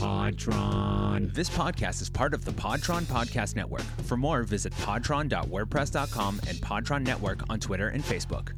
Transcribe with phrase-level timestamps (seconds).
[0.00, 1.34] Podtron.
[1.34, 3.82] This podcast is part of the Podtron Podcast Network.
[4.06, 8.52] For more, visit podtron.wordpress.com and Podtron Network on Twitter and Facebook.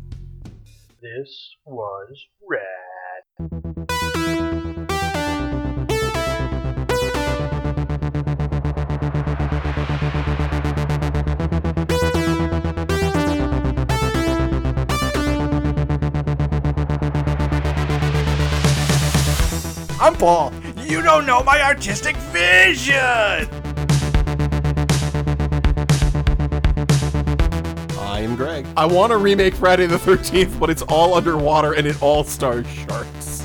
[1.03, 2.63] This was rad.
[20.01, 20.53] I'm Paul.
[20.93, 22.99] You don't know my artistic vision.
[27.99, 28.67] I am Greg.
[28.77, 32.67] I want to remake Friday the 13th, but it's all underwater and it all stars
[32.67, 33.45] sharks.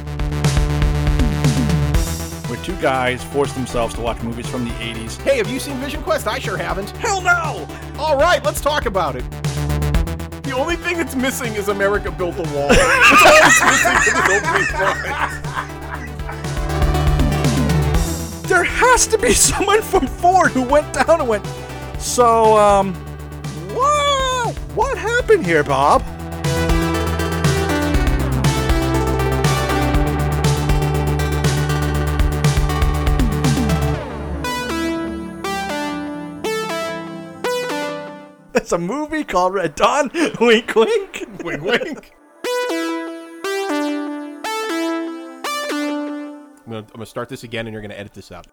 [2.49, 5.17] Where two guys force themselves to watch movies from the 80s.
[5.21, 6.27] Hey, have you seen Vision Quest?
[6.27, 6.89] I sure haven't.
[6.97, 7.65] Hell no!
[7.97, 9.23] All right, let's talk about it.
[10.43, 12.67] The only thing that's missing is America Built the Wall.
[12.69, 15.36] That's all that's missing from the opening credits.
[18.47, 21.45] There has to be someone from Ford who went down and went,
[21.99, 22.93] So, um,
[23.75, 26.01] what, what happened here, Bob?
[38.55, 40.09] It's a movie called Red Dawn.
[40.39, 41.25] Wink, wink.
[41.43, 42.16] wink, wink.
[46.67, 48.45] I'm gonna, I'm gonna start this again, and you're gonna edit this out.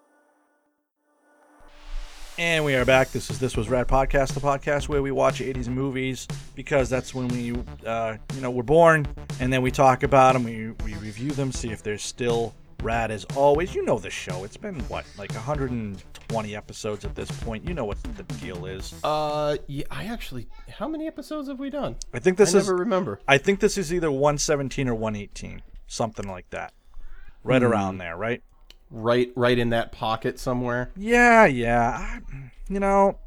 [2.38, 3.10] And we are back.
[3.10, 7.12] This is This Was Rad Podcast, the podcast where we watch 80s movies because that's
[7.12, 9.08] when we, uh, you know, we're born,
[9.40, 13.10] and then we talk about them, we, we review them, see if they're still rad
[13.10, 13.74] as always.
[13.74, 14.44] You know the show.
[14.44, 17.66] It's been, what, like 120 episodes at this point.
[17.66, 18.94] You know what the deal is.
[19.02, 21.96] Uh, yeah, I actually, how many episodes have we done?
[22.12, 23.18] I think this I is, never remember.
[23.26, 26.74] I think this is either 117 or 118, something like that.
[27.44, 27.68] Right hmm.
[27.68, 28.42] around there, right?
[28.90, 30.90] Right, right in that pocket somewhere.
[30.96, 31.90] Yeah, yeah.
[31.90, 32.20] I,
[32.68, 33.18] you know,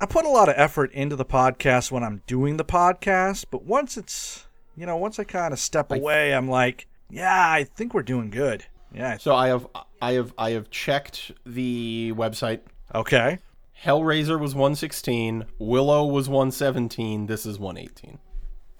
[0.00, 3.64] I put a lot of effort into the podcast when I'm doing the podcast, but
[3.64, 4.46] once it's,
[4.76, 8.30] you know, once I kind of step away, I'm like, yeah, I think we're doing
[8.30, 8.64] good.
[8.94, 9.18] Yeah.
[9.18, 9.66] So I have,
[10.00, 12.60] I have, I have checked the website.
[12.94, 13.38] Okay.
[13.84, 15.44] Hellraiser was 116.
[15.58, 17.26] Willow was 117.
[17.26, 18.18] This is 118.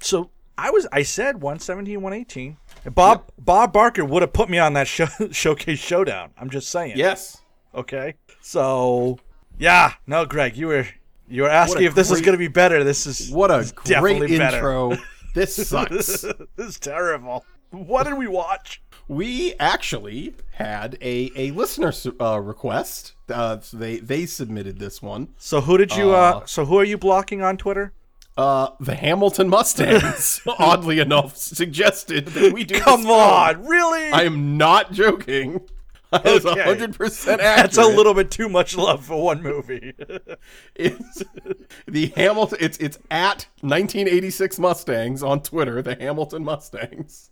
[0.00, 2.56] So I was, I said 117, 118.
[2.94, 6.30] Bob Bob Barker would have put me on that show, showcase showdown.
[6.38, 6.94] I'm just saying.
[6.96, 7.42] Yes.
[7.74, 8.14] Okay.
[8.40, 9.18] So,
[9.58, 9.94] yeah.
[10.06, 10.86] No, Greg, you were
[11.28, 12.82] you were asking if this is going to be better.
[12.84, 14.96] This is What a great intro.
[15.32, 15.96] This sucks.
[15.96, 16.24] this
[16.58, 17.44] is terrible.
[17.70, 18.82] What did we watch?
[19.10, 23.14] we actually had a, a listener uh, request.
[23.28, 25.28] Uh, so they they submitted this one.
[25.36, 26.12] So who did you?
[26.12, 27.92] Uh, so who are you blocking on Twitter?
[28.40, 32.80] Uh, the Hamilton Mustangs, oddly enough, suggested that we do.
[32.80, 34.10] Come on, really?
[34.10, 35.60] I am not joking.
[36.12, 36.62] That is Okay.
[36.64, 37.70] hundred percent accurate.
[37.72, 39.92] That's a little bit too much love for one movie.
[40.74, 41.22] It's
[41.86, 42.58] the Hamilton.
[42.60, 45.82] It's it's at 1986 Mustangs on Twitter.
[45.82, 47.30] The Hamilton Mustangs.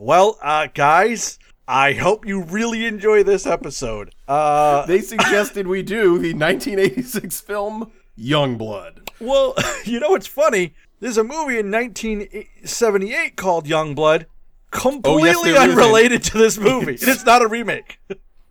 [0.00, 1.38] well, uh, guys,
[1.68, 4.14] I hope you really enjoy this episode.
[4.26, 9.09] Uh, They suggested we do the 1986 film Youngblood.
[9.20, 9.54] Well,
[9.84, 10.74] you know what's funny?
[11.00, 15.70] There's a movie in 1978 called Young Blood, oh, completely Oh, is.
[15.70, 16.92] unrelated to this movie.
[17.00, 17.98] and it's not a remake.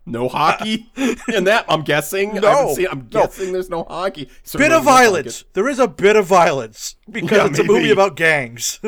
[0.05, 0.89] No hockey
[1.27, 1.65] in that.
[1.69, 2.33] I'm guessing.
[2.35, 3.21] No, haven't seen, I'm no.
[3.21, 4.29] guessing there's no hockey.
[4.57, 5.45] Bit of violence.
[5.53, 8.79] There is a bit of violence because Yeah, it's a movie about gangs.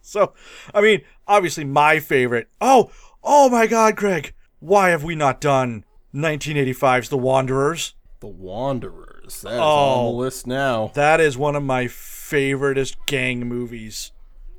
[0.00, 0.32] so,
[0.72, 2.48] I mean, obviously my favorite.
[2.62, 2.90] Oh,
[3.22, 4.32] oh my God, Greg!
[4.60, 5.84] Why have we not done
[6.14, 7.94] 1985's The Wanderers?
[8.20, 9.09] The Wanderers.
[9.42, 9.62] That is Oh.
[9.62, 10.90] on the list now.
[10.94, 14.12] That is one of my favoriteest gang movies.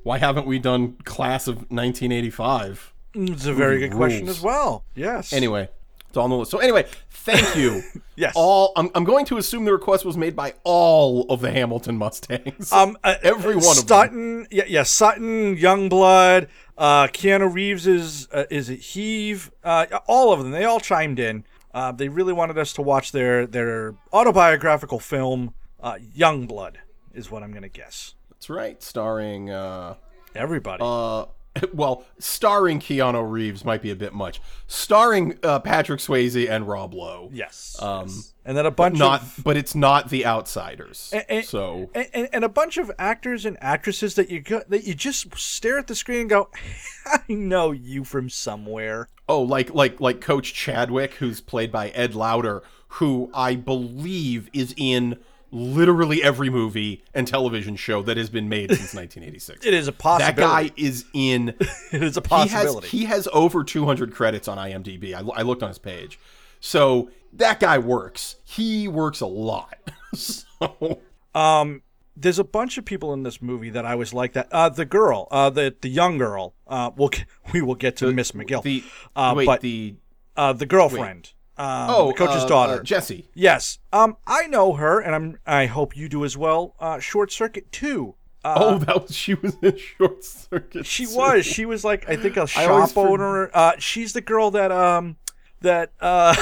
[0.04, 2.94] Why haven't we done Class of 1985?
[3.14, 4.84] It's a very good question as well.
[4.96, 5.34] Yes.
[5.34, 5.70] Anyway,
[6.08, 6.52] it's on the list.
[6.52, 7.84] So anyway, thank you.
[8.18, 8.34] Yes.
[8.36, 11.98] All I'm, I'm going to assume the request was made by all of the Hamilton
[11.98, 12.72] Mustangs.
[12.72, 13.88] Um, uh, Every one of them.
[13.88, 19.52] Sutton, yeah, yeah, Sutton, Youngblood, uh, Keanu Reeves is uh, is it Heave?
[19.64, 20.52] Uh, all of them.
[20.52, 21.46] They all chimed in.
[21.74, 26.76] Uh, they really wanted us to watch their their autobiographical film, uh, Youngblood,
[27.14, 28.16] is what I'm gonna guess.
[28.30, 29.96] That's right, starring uh
[30.36, 30.82] Everybody.
[30.84, 31.26] uh
[31.74, 34.42] well, starring Keanu Reeves might be a bit much.
[34.68, 37.30] Starring uh, Patrick Swayze and Rob Lowe.
[37.34, 37.76] yes.
[37.82, 38.34] Um yes.
[38.46, 41.10] and then a bunch not of but it's not The Outsiders.
[41.14, 44.62] and- and- so and, and, and a bunch of actors and actresses that you go,
[44.70, 46.50] that you just stare at the screen and go,
[47.06, 49.10] I know you from somewhere.
[49.28, 52.64] Oh, like like like Coach Chadwick, who's played by Ed Lauter,
[52.96, 55.18] who I believe is in
[55.52, 59.66] literally every movie and television show that has been made since 1986.
[59.66, 60.36] It is a possibility.
[60.42, 61.50] that guy is in.
[61.92, 62.88] it is a He has possibility.
[62.88, 65.14] he has over 200 credits on IMDb.
[65.14, 66.20] I, I looked on his page,
[66.60, 68.38] so that guy works.
[68.44, 69.78] He works a lot.
[70.14, 71.00] so
[71.36, 71.82] Um,
[72.18, 74.48] there's a bunch of people in this movie that I was like that.
[74.52, 76.54] Uh, the girl, uh, the the young girl.
[76.68, 77.10] Uh, we'll
[77.54, 78.64] we will get to Miss McGill.
[78.64, 78.84] the
[79.16, 79.96] uh, wait but the
[80.38, 81.32] uh, the girlfriend.
[81.62, 82.74] Um, oh the coach's uh, daughter.
[82.80, 83.30] uh, Jesse.
[83.36, 83.78] yes.
[83.94, 85.38] Um, I know her, and I'm.
[85.46, 86.76] I hope you do as well.
[86.80, 88.16] Uh, Short Circuit Two.
[88.44, 90.88] Uh, oh, that was she was in Short Circuit.
[90.88, 91.16] She too.
[91.16, 91.46] was.
[91.46, 93.52] She was like I think a shop owner.
[93.54, 95.18] Uh, she's the girl that um
[95.60, 96.36] that uh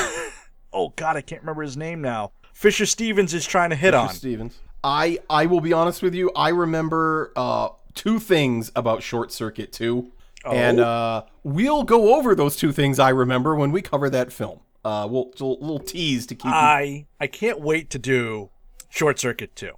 [0.73, 2.31] oh god I can't remember his name now.
[2.53, 3.99] Fisher Stevens is trying to hit Mr.
[4.07, 4.13] on.
[4.13, 4.59] Stevens.
[4.85, 6.31] I I will be honest with you.
[6.33, 10.11] I remember uh, two things about Short Circuit 2.
[10.45, 14.61] And uh, we'll go over those two things I remember when we cover that film.
[14.85, 16.45] Uh, we'll a little, tease to keep.
[16.45, 18.49] you- I I can't wait to do
[18.89, 19.73] Short Circuit Two.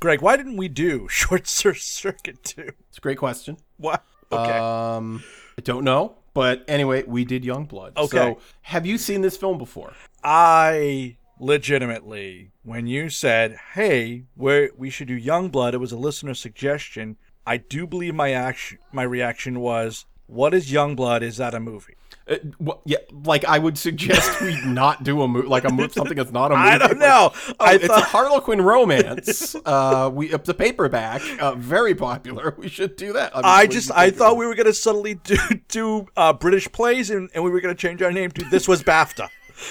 [0.00, 2.70] Greg, why didn't we do Short Circuit Two?
[2.88, 3.56] it's a great question.
[3.78, 4.04] What?
[4.32, 4.58] Okay.
[4.58, 5.22] Um,
[5.58, 7.96] I don't know, but anyway, we did Youngblood.
[7.96, 8.16] Okay.
[8.16, 9.92] So, have you seen this film before?
[10.22, 15.96] I legitimately, when you said, "Hey, we we should do Young Blood," it was a
[15.98, 17.16] listener suggestion.
[17.46, 21.22] I do believe my action, my reaction was, "What is Youngblood?
[21.22, 21.94] Is that a movie?"
[22.26, 22.36] Uh,
[22.66, 26.16] wh- yeah, like I would suggest we not do a movie, like a mo- something
[26.16, 26.68] that's not a movie.
[26.68, 27.32] I don't Like, know.
[27.34, 29.54] Oh, I it's a Harlequin romance.
[29.66, 32.54] uh, we it's a paperback, uh, very popular.
[32.56, 33.36] We should do that.
[33.36, 35.36] I Obviously, just I thought we were gonna suddenly do
[35.68, 38.82] do uh, British plays and, and we were gonna change our name to This Was
[38.82, 39.28] BAFTA.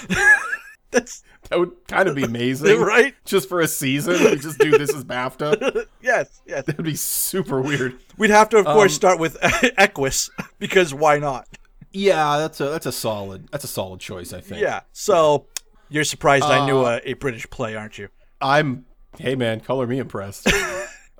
[0.93, 3.13] That's that would kind of be amazing, right.
[3.25, 5.87] Just for a season, we just do this as BAFTA.
[6.01, 6.65] Yes, yes.
[6.65, 7.97] That'd be super weird.
[8.17, 9.37] We'd have to, of course, Um, start with
[9.77, 10.29] Equus
[10.59, 11.47] because why not?
[11.91, 14.33] Yeah, that's a that's a solid that's a solid choice.
[14.33, 14.61] I think.
[14.61, 14.81] Yeah.
[14.93, 15.47] So
[15.89, 18.09] you're surprised I knew Uh, a, a British play, aren't you?
[18.41, 18.85] I'm.
[19.17, 20.51] Hey man, color me impressed.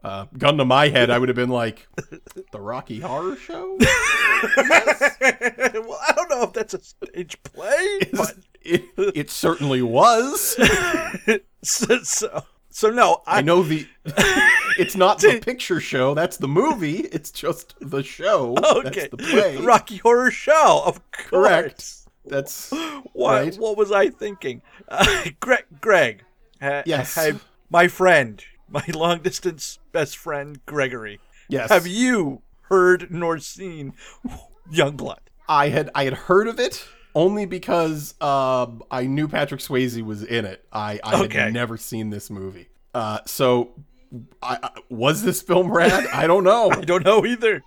[0.04, 1.88] Uh, gun to my head, I would have been like,
[2.52, 3.78] the Rocky Horror Show.
[3.80, 3.88] well,
[6.02, 10.58] I don't know if that's a stage play, but it, it certainly was.
[11.64, 13.88] so so, so no, I, I know the.
[14.76, 16.16] It's not the picture show.
[16.16, 17.02] That's the movie.
[17.02, 18.56] It's just the show.
[18.58, 19.58] Okay, That's the play.
[19.58, 21.30] Rocky Horror Show, of course.
[21.30, 21.94] Correct.
[22.26, 22.72] That's
[23.14, 23.56] What right.
[23.58, 24.64] what was I thinking?
[24.90, 26.24] Uh, Greg, Greg,
[26.60, 27.20] Yes.
[27.70, 31.20] my friend, my long distance best friend Gregory.
[31.50, 31.70] Yes.
[31.70, 33.94] Have you heard nor seen
[34.72, 35.20] Youngblood?
[35.48, 36.84] I had I had heard of it
[37.16, 40.66] only because um, I knew Patrick Swayze was in it.
[40.72, 41.40] I, I Okay.
[41.40, 42.70] had never seen this movie.
[42.94, 43.72] Uh, so,
[44.42, 46.08] I, I, was this film rad?
[46.14, 46.70] I don't know.
[46.72, 47.64] I don't know either.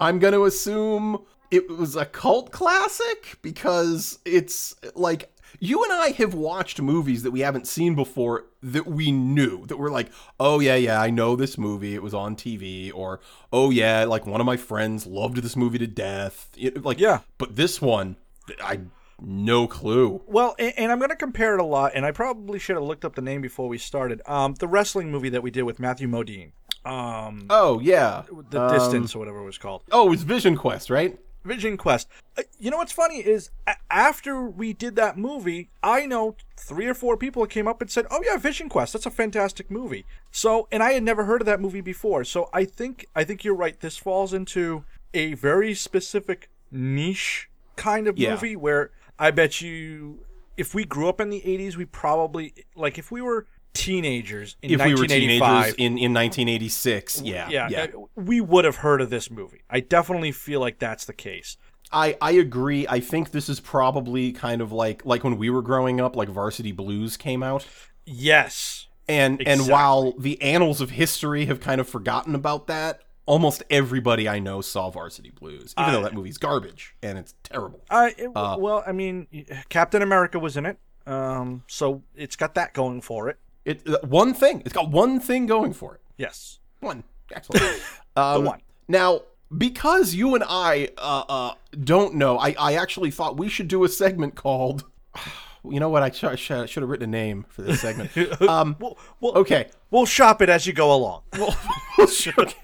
[0.00, 5.30] I'm going to assume it was a cult classic because it's like
[5.60, 9.76] you and I have watched movies that we haven't seen before that we knew that
[9.78, 10.10] we're like,
[10.40, 11.94] oh yeah, yeah, I know this movie.
[11.94, 13.20] It was on TV, or
[13.52, 16.48] oh yeah, like one of my friends loved this movie to death.
[16.56, 17.20] It- like Yeah.
[17.38, 18.16] but this one,
[18.62, 18.80] I
[19.20, 20.22] no clue.
[20.26, 22.84] Well, and, and I'm going to compare it a lot, and I probably should have
[22.84, 24.20] looked up the name before we started.
[24.26, 26.50] Um, the wrestling movie that we did with Matthew Modine,
[26.84, 29.84] um, Oh yeah, The Um, Distance or whatever it was called.
[29.92, 31.18] Oh, it was Vision Quest, right?
[31.44, 32.08] Vision Quest.
[32.38, 36.86] Uh, you know what's funny is a- after we did that movie, I know three
[36.86, 38.94] or four people came up and said, "Oh yeah, Vision Quest.
[38.94, 42.24] That's a fantastic movie." So, and I had never heard of that movie before.
[42.24, 43.78] So, I think I think you're right.
[43.78, 48.30] This falls into a very specific niche kind of Yeah.
[48.34, 50.24] movie where I bet you
[50.56, 54.70] if we grew up in the 80s, we probably like if we were teenagers in
[54.70, 57.86] If we were 1985 teenagers in in 1986, yeah, yeah, yeah.
[58.14, 59.62] we would have heard of this movie.
[59.68, 61.56] I definitely feel like that's the case.
[61.92, 62.86] I, I agree.
[62.88, 66.28] I think this is probably kind of like like when we were growing up, like
[66.28, 67.66] Varsity Blues came out,
[68.06, 68.86] Yes.
[69.08, 74.28] and and while the annals of history have kind of forgotten about that, almost everybody
[74.28, 77.82] I know saw Varsity Blues, even I- though that movie's garbage and it's terrible.
[77.90, 79.26] Uh, it, Uh, well, I mean,
[79.68, 83.38] Captain America was in it, um, so it's got that going for it.
[83.64, 86.00] It uh, one thing, it's got one thing going for it.
[86.16, 86.58] Yes.
[86.80, 87.04] One.
[87.32, 87.82] Excellent.
[88.16, 88.60] Um, one.
[88.86, 89.22] Now,
[89.58, 93.82] because you and I uh, uh, don't know, I, I actually thought we should do
[93.82, 94.84] a segment called.
[95.68, 96.02] You know what?
[96.02, 98.10] I sh- sh- should have written a name for this segment.
[98.42, 99.68] Um, We'll, we'll, okay.
[99.90, 101.22] we'll shop it as you go along.
[101.38, 101.56] Well,
[101.98, 102.54] okay.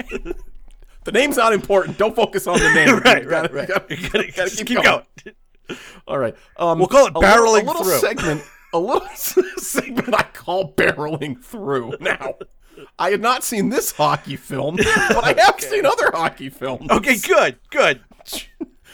[1.04, 1.96] The name's not important.
[1.96, 2.98] Don't focus on the name.
[2.98, 3.68] right, You right, gotta- right.
[3.68, 5.02] you gotta- You gotta- you gotta just keep going.
[6.06, 6.34] All right.
[6.58, 7.98] Um, We'll call it a little- barreling a little through.
[7.98, 8.42] segment.
[8.74, 9.08] A little
[9.56, 11.94] segment I call barreling through.
[12.00, 12.34] Now,
[12.98, 16.88] I had not seen this hockey film, but I have seen other hockey films.
[16.90, 18.00] Okay, good, good.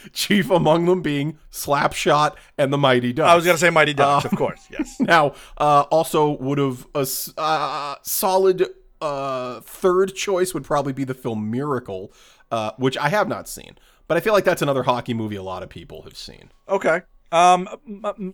[0.13, 3.29] Chief among them being Slapshot and the Mighty Ducks.
[3.31, 4.67] I was gonna say Mighty Ducks, Uh, of course.
[4.71, 4.97] Yes.
[5.01, 7.07] Now, uh, also would have a
[7.39, 8.67] uh, solid
[9.01, 12.13] uh, third choice would probably be the film Miracle,
[12.51, 13.77] uh, which I have not seen,
[14.09, 16.51] but I feel like that's another hockey movie a lot of people have seen.
[16.69, 17.03] Okay.
[17.33, 17.69] Um,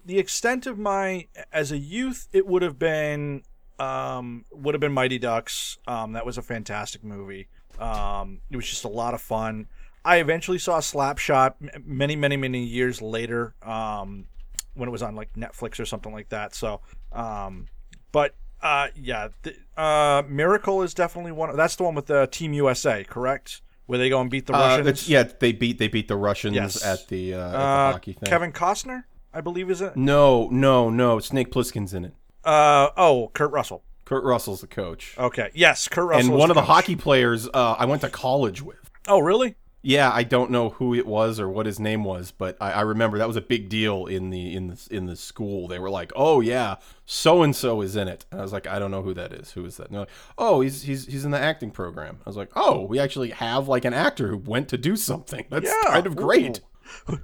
[0.05, 3.43] the extent of my as a youth, it would have been
[3.79, 5.79] um would have been Mighty Ducks.
[5.87, 7.49] Um, that was a fantastic movie.
[7.79, 9.67] Um, it was just a lot of fun.
[10.05, 13.55] I eventually saw Slapshot many, many, many years later.
[13.63, 14.27] Um,
[14.75, 16.55] when it was on like Netflix or something like that.
[16.55, 16.81] So,
[17.13, 17.67] um,
[18.11, 21.55] but uh, yeah, the, uh, Miracle is definitely one.
[21.57, 23.61] That's the one with the Team USA, correct?
[23.85, 25.09] Where they go and beat the Uh, Russians.
[25.11, 26.83] yeah, they beat they beat the Russians Yes.
[26.83, 28.31] at the, uh, at the Uh, hockey thing.
[28.31, 29.05] Kevin Costner,
[29.35, 29.95] I believe, is it?
[29.95, 31.19] no, no, no.
[31.19, 32.15] Snake Plissken's in it.
[32.45, 33.83] Uh oh, Kurt Russell.
[34.07, 35.17] Kurt Russell's the coach.
[35.19, 36.31] Okay, yes, Kurt Russell.
[36.31, 38.79] and one of the hockey players uh, I went to college with.
[39.07, 39.57] Oh, really?
[39.85, 42.81] Yeah, I don't know who it was or what his name was, but I, I
[42.83, 45.67] remember that was a big deal in the in the in the school.
[45.67, 48.69] They were like, "Oh yeah, so and so is in it." And I was like,
[48.69, 49.51] "I don't know who that is.
[49.53, 52.29] Who is that?" And they're like, "Oh, he's he's he's in the acting program." I
[52.31, 55.47] was like, "Oh, we actually have like an actor who went to do something.
[55.51, 56.61] That's Yeah, kind of great."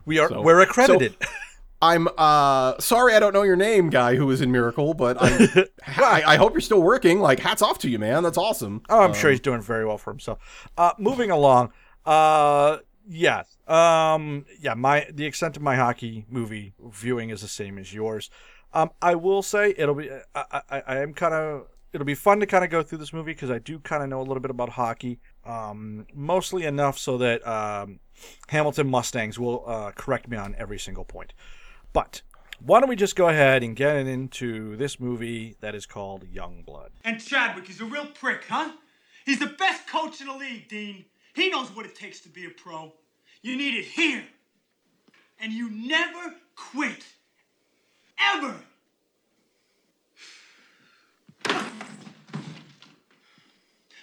[0.05, 1.17] We are So- we're accredited.
[1.81, 5.49] I'm uh sorry I don't know your name, guy who was in Miracle, but I'm,
[5.87, 7.21] I I hope you're still working.
[7.21, 8.25] Like, hats off to you, man.
[8.25, 8.83] That's awesome.
[8.89, 10.69] oh, I'm sure he's doing very well for himself.
[10.77, 11.73] Uh, moving along.
[12.09, 13.43] Uh, yeah.
[13.67, 14.75] Um, yeah.
[14.75, 18.31] My the extent of my hockey movie viewing is the same as yours.
[18.73, 20.11] Um, I will say it'll be.
[20.35, 21.67] I I, I am kind of.
[21.93, 24.11] It'll be fun to kind of go through this movie because I do kind of
[24.11, 25.21] know a little bit about hockey.
[25.45, 28.01] Um, mostly enough so that um,
[28.49, 31.33] Hamilton Mustangs will uh, correct me on every single point.
[31.95, 32.21] But
[32.61, 36.63] why don't we just go ahead and get into this movie that is called Young
[36.63, 36.91] Blood?
[37.05, 38.73] And Chadwick is a real prick, huh?
[39.25, 41.05] He's the best coach in the league, Dean.
[41.39, 42.93] He knows what it takes to be a pro.
[43.43, 44.25] You need it here.
[45.41, 47.05] And you never quit.
[48.19, 48.57] Ever.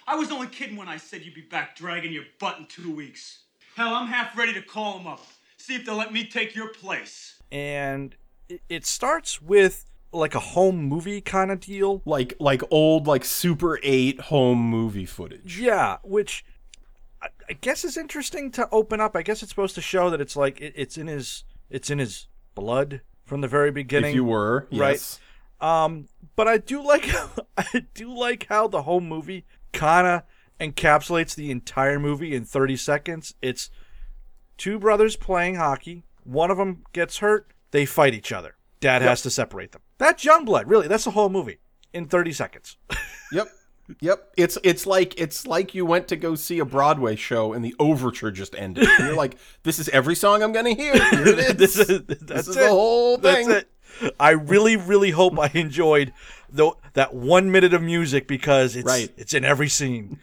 [0.08, 2.94] I was only kidding when I said you'd be back dragging your butt in two
[2.94, 3.40] weeks.
[3.74, 5.20] Hell, I'm half ready to call him up.
[5.58, 7.42] See if they'll let me take your place.
[7.52, 8.14] and
[8.48, 12.00] it, it starts with like a home movie kind of deal.
[12.06, 15.58] Like like old like Super 8 home movie footage.
[15.60, 16.44] Yeah, which
[17.22, 19.16] I, guess is interesting to open up.
[19.16, 21.98] I guess it's supposed to show that it's like it, it's in his it's in
[21.98, 24.10] his blood from the very beginning.
[24.10, 24.92] If you were, Right.
[24.92, 25.18] yes.
[25.60, 27.08] Um, but I do like
[27.56, 30.22] I do like how the whole movie kind of
[30.60, 33.34] encapsulates the entire movie in 30 seconds.
[33.42, 33.70] It's
[34.56, 36.04] two brothers playing hockey.
[36.24, 37.50] One of them gets hurt.
[37.70, 38.56] They fight each other.
[38.80, 39.82] Dad has to separate them.
[39.98, 40.88] That's Youngblood, really.
[40.88, 41.58] That's the whole movie
[41.92, 42.76] in 30 seconds.
[43.32, 43.48] Yep.
[44.00, 44.32] Yep.
[44.36, 47.74] It's it's like it's like you went to go see a Broadway show and the
[47.78, 48.88] overture just ended.
[48.98, 50.92] And you're like, this is every song I'm gonna hear.
[50.92, 51.54] Here it is.
[51.56, 52.60] this is This is it.
[52.60, 53.48] the whole thing.
[53.48, 53.66] That's
[54.02, 54.14] it.
[54.20, 56.12] I really, really hope I enjoyed
[56.50, 59.10] the, that one minute of music because it's Right.
[59.16, 60.18] it's in every scene.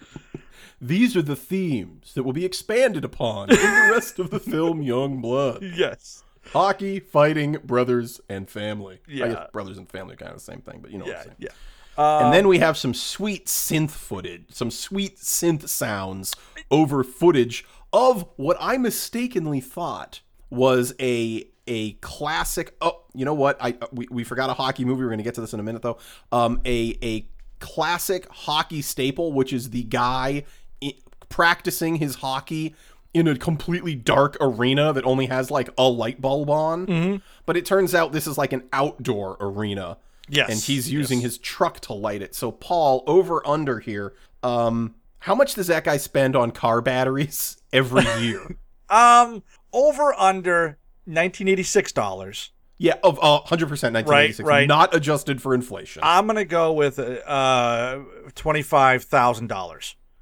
[0.82, 4.82] These are the themes that will be expanded upon in the rest of the film
[4.82, 5.64] Young Blood.
[5.76, 6.24] Yes.
[6.52, 9.00] Hockey, fighting, brothers, and family.
[9.08, 9.28] I Yeah.
[9.30, 11.50] guess brothers and family are kind of the same thing, but you know what Yeah.
[11.98, 12.08] I'm saying.
[12.10, 12.20] Yeah.
[12.20, 16.36] and uh, then we have some sweet synth footage, some sweet synth sounds
[16.72, 22.76] over footage of what I mistakenly thought was a a classic.
[22.82, 23.58] Oh, you know what?
[23.62, 25.04] I uh, we, we forgot a hockey movie.
[25.04, 25.98] We're gonna get to this in a minute though.
[26.32, 27.28] Um, a a
[27.60, 30.44] classic hockey staple, which is the guy
[30.84, 30.96] i-
[31.30, 32.76] practicing his hockey
[33.14, 36.88] in a completely dark arena that only has like a light bulb on.
[36.88, 37.16] Mm-hmm.
[37.46, 39.98] But it turns out this is like an outdoor arena
[40.30, 40.50] Yes.
[40.50, 42.34] and he's using his truck to light it.
[42.34, 47.58] So Paul, over under here, um, how much does that guy spend on car batteries
[47.74, 48.58] every year?
[48.90, 50.78] Um, over under
[51.08, 52.52] nineteen eighty six dollars.
[52.78, 54.68] yeah, of uh, 100% 1986, right.
[54.68, 56.02] not adjusted for inflation.
[56.06, 58.00] I'm gonna go with uh
[58.36, 59.96] twenty five thousand dollars.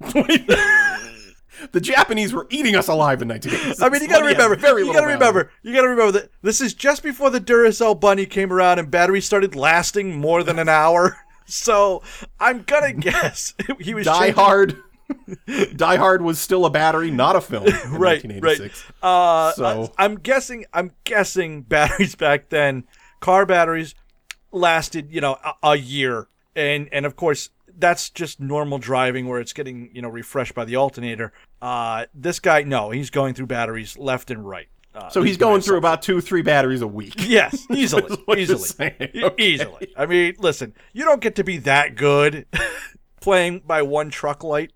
[1.72, 3.82] the Japanese were eating us alive in 1986.
[3.82, 4.56] I mean, you gotta Money remember.
[4.56, 5.14] very you gotta value.
[5.14, 5.50] remember.
[5.62, 9.24] You gotta remember that this is just before the Duracell bunny came around and batteries
[9.26, 11.16] started lasting more than an hour.
[11.46, 12.02] So
[12.40, 14.76] I'm gonna guess he was Die changing- Hard.
[15.76, 17.66] Die Hard was still a battery, not a film.
[17.66, 18.84] In right, 1986.
[19.02, 19.08] right.
[19.08, 20.64] Uh, So- I, am guessing.
[20.72, 22.84] I'm guessing batteries back then,
[23.20, 23.94] car batteries,
[24.52, 29.40] lasted you know a, a year, and and of course that's just normal driving where
[29.40, 31.32] it's getting you know refreshed by the alternator.
[31.60, 34.68] Uh, this guy, no, he's going through batteries left and right.
[34.94, 37.14] Uh, So he's going through about two, three batteries a week.
[37.28, 38.84] Yes, easily, Is what you're easily.
[38.90, 39.32] Okay.
[39.38, 39.92] easily.
[39.96, 42.46] I mean, listen, you don't get to be that good
[43.20, 44.72] playing by one truck light.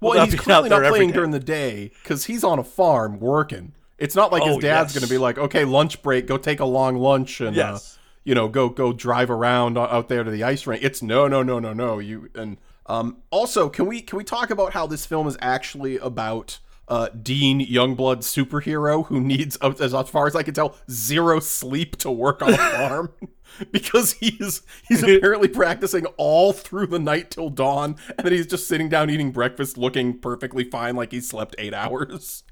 [0.00, 3.72] Well, he's clearly there not playing during the day because he's on a farm working.
[3.98, 5.00] It's not like his Oh, dad's yes.
[5.00, 7.98] going to be like, "Okay, lunch break, go take a long lunch and uh, Yes.
[8.24, 11.42] You know, go go drive around out there to the ice rink." It's no, no,
[11.42, 11.98] no, no, no.
[11.98, 15.96] You and um also, can we can we talk about how this film is actually
[15.98, 16.58] about
[16.90, 22.10] uh, Dean Youngblood superhero who needs, as, far as I can tell, zero sleep to
[22.10, 23.12] work on a farm
[23.70, 28.66] because he's he's apparently practicing all through the night till dawn, and then he's just
[28.66, 32.42] sitting down eating breakfast, looking perfectly fine, like he slept eight hours.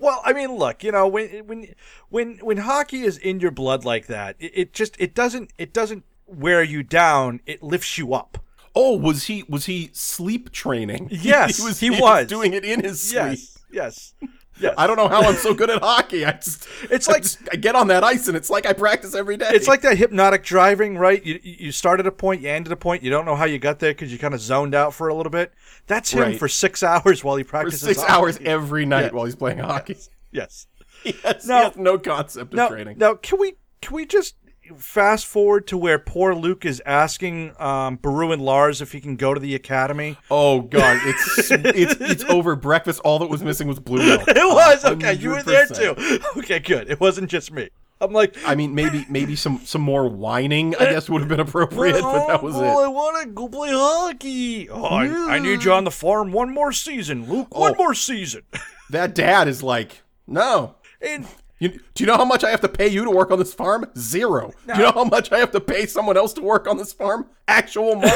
[0.00, 1.74] Well, I mean, look, you know, when when
[2.08, 5.72] when when hockey is in your blood like that, it, it just it doesn't it
[5.72, 7.40] doesn't wear you down.
[7.46, 8.38] It lifts you up.
[8.74, 11.08] Oh, was he was he sleep training?
[11.10, 11.80] Yes, he was.
[11.80, 12.26] he was.
[12.26, 13.38] doing it in his sleep.
[13.38, 14.14] Yes, yes,
[14.60, 14.74] yes.
[14.78, 16.24] I don't know how I'm so good at hockey.
[16.24, 18.72] I just It's I like- just- I get on that ice and it's like I
[18.72, 19.48] practice every day.
[19.52, 21.24] It's like that hypnotic driving, right?
[21.24, 23.02] You you start at a point, you end at a point.
[23.02, 25.14] You don't know how you got there because you kind of zoned out for a
[25.14, 25.52] little bit.
[25.86, 26.38] That's him Right.
[26.38, 27.80] for six hours while he for practices.
[27.82, 28.12] six hockey.
[28.12, 29.10] hours every night Yeah.
[29.12, 29.96] while he's playing hockey.
[30.32, 30.66] Yes.
[31.02, 32.96] He has, Now- no concept of Now, training.
[32.98, 34.34] now, can we can we just
[34.78, 39.16] fast forward to where poor Luke is asking um, Beru and Lars if he can
[39.16, 40.16] go to the academy?
[40.30, 43.00] Oh god, it's it's it's over breakfast.
[43.04, 44.28] All that was missing was blue milk.
[44.28, 45.14] It was okay.
[45.14, 45.94] You were there too.
[46.38, 46.90] Okay, good.
[46.90, 47.68] It wasn't just me.
[47.98, 50.74] I'm like, I mean, maybe maybe some some more whining.
[50.76, 52.84] I guess would have been appropriate, but that was oh, it.
[52.84, 54.68] I want to go play hockey.
[54.68, 57.56] Oh, I, I need you on the farm one more season, Luke.
[57.56, 57.74] One Oh.
[57.76, 58.42] more season.
[58.90, 60.76] That dad is like, no.
[61.00, 61.26] and
[61.58, 63.54] You, do you know how much I have to pay you to work on this
[63.54, 63.86] farm?
[63.96, 64.52] Zero.
[64.66, 66.92] Do you know how much I have to pay someone else to work on this
[66.92, 67.26] farm?
[67.48, 68.12] Actual money.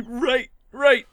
[0.06, 1.06] right, right,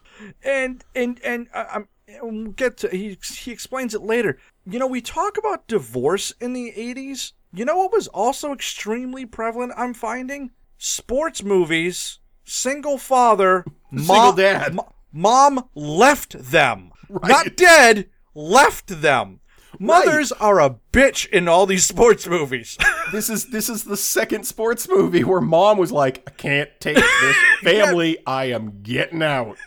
[0.44, 1.88] and and and I, I'm.
[2.08, 3.18] and We'll get to he.
[3.24, 4.38] He explains it later.
[4.66, 7.34] You know, we talk about divorce in the '80s.
[7.54, 9.74] You know what was also extremely prevalent?
[9.76, 12.20] I'm finding sports movies.
[12.46, 14.74] Single father, Single mom, dad.
[14.74, 17.30] mo- mom left them, Right.
[17.30, 19.41] not dead, left them.
[19.82, 22.78] Mothers are a bitch in all these sports movies.
[23.12, 26.96] this is this is the second sports movie where mom was like, I can't take
[26.98, 28.18] this family.
[28.28, 29.58] I am getting out.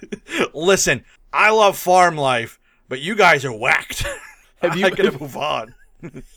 [0.54, 4.06] Listen, I love farm life, but you guys are whacked.
[4.62, 5.74] Have you- I gotta move on.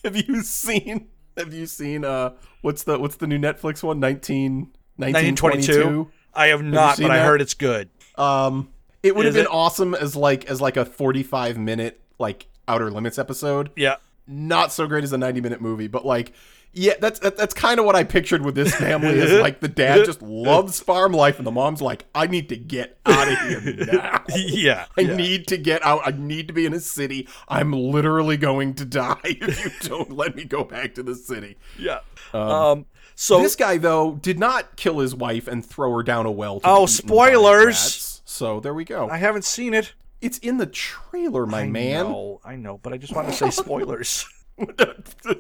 [0.04, 2.32] Have you seen have you seen uh
[2.62, 4.00] what's the what's the new Netflix one?
[4.00, 5.72] 19, 1922.
[5.72, 6.12] 1922?
[6.34, 7.90] I have not, seen but I heard it's good.
[8.16, 8.70] Um
[9.04, 9.52] it would have been it?
[9.52, 13.72] awesome as like as like a 45 minute like Outer Limits episode.
[13.76, 13.96] Yeah.
[14.28, 16.34] not so great as a 90 minute movie but like
[16.74, 19.70] yeah that's that, that's kind of what i pictured with this family is like the
[19.70, 23.40] dad just loves farm life and the mom's like i need to get out of
[23.64, 24.86] here now Yeah.
[24.98, 25.16] i yeah.
[25.16, 28.86] need to get out i need to be in a city i'm literally going to
[28.86, 32.00] die if you don't let me go back to the city Yeah.
[32.34, 36.32] Um, so this guy though did not kill his wife and throw her down a
[36.32, 38.22] well to Oh, be eaten by spoilers.
[38.26, 39.94] so there we go I haven't seen it.
[40.22, 43.34] It's in the trailer my I man know, I know, but I just wanted to
[43.34, 44.26] say spoilers.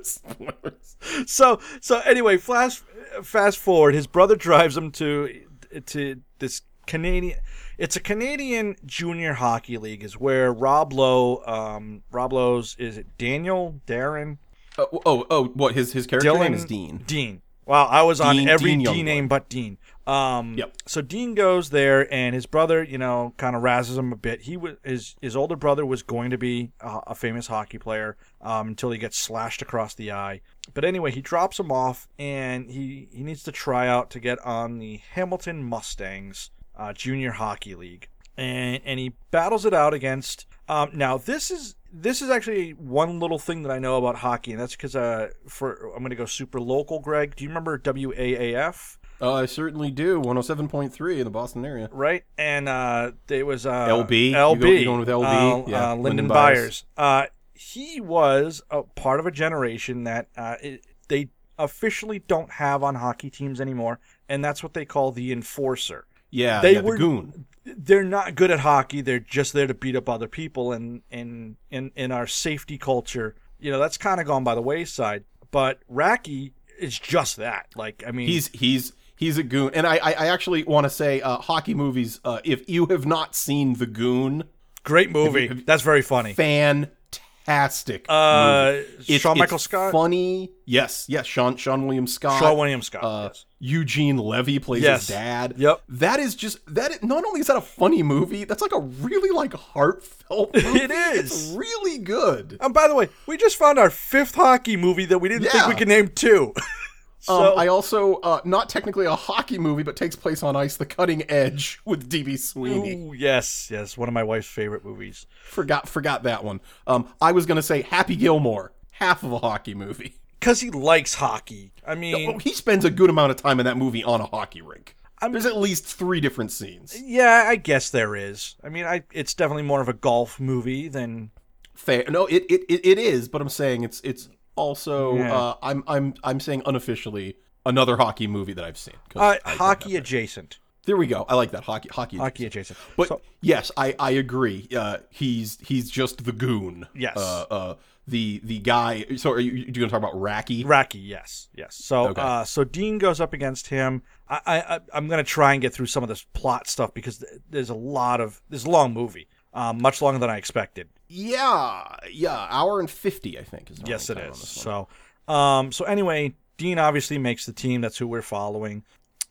[0.04, 0.96] Spoilers.
[1.26, 2.82] so so anyway, flash
[3.24, 3.96] fast forward.
[3.96, 5.46] His brother drives him to
[5.88, 7.40] to this Canadian.
[7.78, 10.04] It's a Canadian junior hockey league.
[10.04, 14.38] Is where Rob Lowe, um, Rob Lowe's is it Daniel Darren
[14.78, 17.42] oh, oh oh what his his character Dylan name is dean Dean.
[17.66, 19.78] Wow, I was on every Dean D name but Dean.
[20.08, 20.74] Um, Yep.
[20.88, 24.41] So Dean goes there, and his brother, you know, kind of razzes him a bit.
[24.41, 28.15] He was his his older brother was going to be a, a famous hockey player
[28.41, 30.41] um, until he gets slashed across the eye.
[30.74, 34.39] But anyway, he drops him off, and he he needs to try out to get
[34.46, 40.46] on the Hamilton Mustangs uh, Junior Hockey League, and and he battles it out against.
[40.70, 44.52] Um, now this is this is actually one little thing that I know about hockey,
[44.52, 47.00] and that's because uh, for I'm going to go super local.
[47.00, 48.96] Greg, do you remember WAAF?
[49.21, 50.21] Uh, I certainly do.
[50.21, 51.89] 107.3 in the Boston area.
[51.91, 52.23] right?
[52.38, 54.30] And uh, there was uh, LB?
[54.30, 55.23] You LB, go- you going with LB?
[55.23, 56.86] uh, Yeah, uh, Lyndon Lyndon Byers.
[56.95, 57.25] Byers.
[57.25, 62.84] Uh, he was a part of a generation that uh, it, they officially don't have
[62.84, 63.99] on hockey teams anymore,
[64.30, 66.06] and that's what they call the enforcer.
[66.30, 67.45] Yeah, They yeah, were- the goon.
[67.65, 69.01] They're not good at hockey.
[69.01, 73.36] They're just there to beat up other people, and in in in our safety culture,
[73.60, 75.25] you know, that's kind of gone by the wayside.
[75.51, 77.67] But Racky is just that.
[77.75, 80.89] Like, I mean, He's he's he's a goon, and I I, I actually want to
[80.89, 82.19] say, uh, hockey movies.
[82.23, 84.45] Uh, if you have not seen the Goon,
[84.84, 85.47] great movie.
[85.47, 86.34] have you- that's very funny.
[86.34, 88.06] fantastic.
[88.08, 88.71] Uh.
[88.77, 89.91] It's- it's Michael Scott?
[89.91, 90.51] funny.
[90.65, 91.25] Yes, yes.
[91.25, 92.41] Sean Seann William Scott.
[92.41, 93.03] Seann William Scott.
[93.03, 93.45] Uh, yes.
[93.60, 95.08] Eugene Levy plays Yes.
[95.08, 95.53] his dad.
[95.58, 95.82] Yep.
[95.89, 97.01] That is just that.
[97.03, 100.53] Not only is that a funny movie, that's like a really like heartfelt.
[100.56, 100.80] Movie.
[100.82, 101.19] It is.
[101.19, 102.58] It's really good.
[102.62, 105.67] And by the way, we just found our fifth hockey movie that we didn't think
[105.67, 106.53] we could name two.
[107.30, 110.78] Um, so I also uh, not technically a hockey movie, but takes place on ice.
[110.78, 112.96] The Cutting Edge with DB Sweeney.
[112.96, 115.26] Ooh, yes, yes, one of my wife's favorite movies.
[115.44, 116.62] Forgot forgot that one.
[116.86, 118.72] Um, I was gonna say Happy Gilmore.
[118.92, 120.16] half of a hockey movie.
[120.40, 121.72] because he likes hockey.
[121.86, 124.26] I mean, Oh, he spends a good amount of time in that movie on a
[124.26, 124.96] hockey rink.
[125.20, 126.96] I'm- There's at least three different scenes.
[127.02, 128.56] yeah, I guess there is.
[128.63, 131.32] I mean, I it's definitely more of a golf movie than
[131.76, 132.06] Fair.
[132.10, 135.34] No, it, it, it is, but I'm saying it's it's also Yeah.
[135.36, 138.96] uh, I'm I'm I'm saying unofficially another hockey movie that I've seen.
[139.15, 140.60] uh, hockey adjacent.
[140.86, 141.26] There we go.
[141.28, 142.17] I like that hockey hockey.
[142.17, 142.80] Hockey adjacent.
[142.96, 144.67] But So- yes, I I agree.
[144.76, 146.88] Uh, he's he's just the goon.
[146.96, 147.17] Yes.
[147.17, 147.76] Uh, uh,
[148.08, 149.04] the the guy.
[149.17, 150.63] So are you, you going to talk about Racky?
[150.63, 151.76] Racky, yes, yes.
[151.76, 152.22] So, Okay.
[152.22, 154.02] uh, so Dean goes up against him.
[154.30, 157.70] I, I, I'm gonna try and get through some of this plot stuff because there's
[157.70, 160.89] a lot of this long movie, um, much longer than I expected.
[161.07, 162.47] Yeah, yeah.
[162.49, 163.71] Hour and fifty, I think.
[163.71, 164.23] Is Yes, it is.
[164.23, 164.88] on this one.
[165.27, 167.81] So, um, so anyway, Dean obviously makes the team.
[167.81, 168.83] That's who we're following.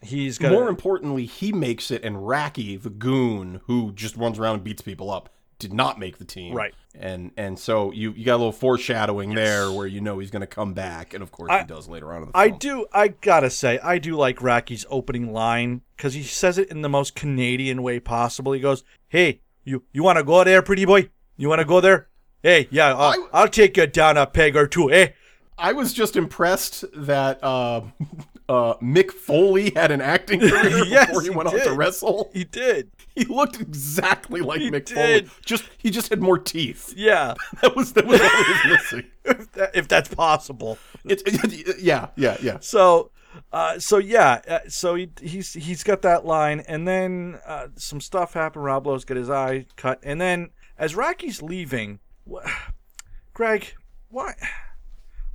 [0.02, 4.56] He's got More importantly, he makes it, and Racky, the goon who just runs around
[4.56, 6.54] and beats people up, did not make the team.
[6.54, 6.74] Right.
[6.94, 10.40] And and so you you got a little foreshadowing there where you know he's going
[10.42, 12.42] to come back, and of course I- he does later on in the Film.
[12.42, 12.86] I do.
[12.92, 16.88] I gotta say, I do like Rocky's opening line because he says it in the
[16.88, 18.52] most Canadian way possible.
[18.52, 21.10] He goes, "Hey, you you want to go there, pretty boy?
[21.36, 22.08] You want to go there?
[22.42, 24.90] Hey, yeah, I'll, I- I'll take you down a peg or two.
[24.90, 25.08] Eh?
[25.58, 27.80] I was just impressed that uh,
[28.48, 32.30] uh, Mick Foley had an acting career Yes, before he he went on to wrestle.
[32.32, 32.90] He did.
[33.14, 35.28] He looked exactly like He Mick did.
[35.28, 35.30] Foley.
[35.44, 36.92] Just he just had more teeth.
[36.96, 39.04] Yeah, That was that was all he was missing.
[39.24, 40.78] if, that, if that's possible.
[41.04, 42.58] It's it, yeah yeah yeah.
[42.60, 43.10] So,
[43.52, 48.00] uh, so yeah, uh, so he he's he's got that line, and then uh, some
[48.00, 48.64] stuff happened.
[48.64, 52.46] Rob Lowe's got his eye cut, and then as Rocky's leaving, wh-
[53.32, 53.74] Greg,
[54.08, 54.34] why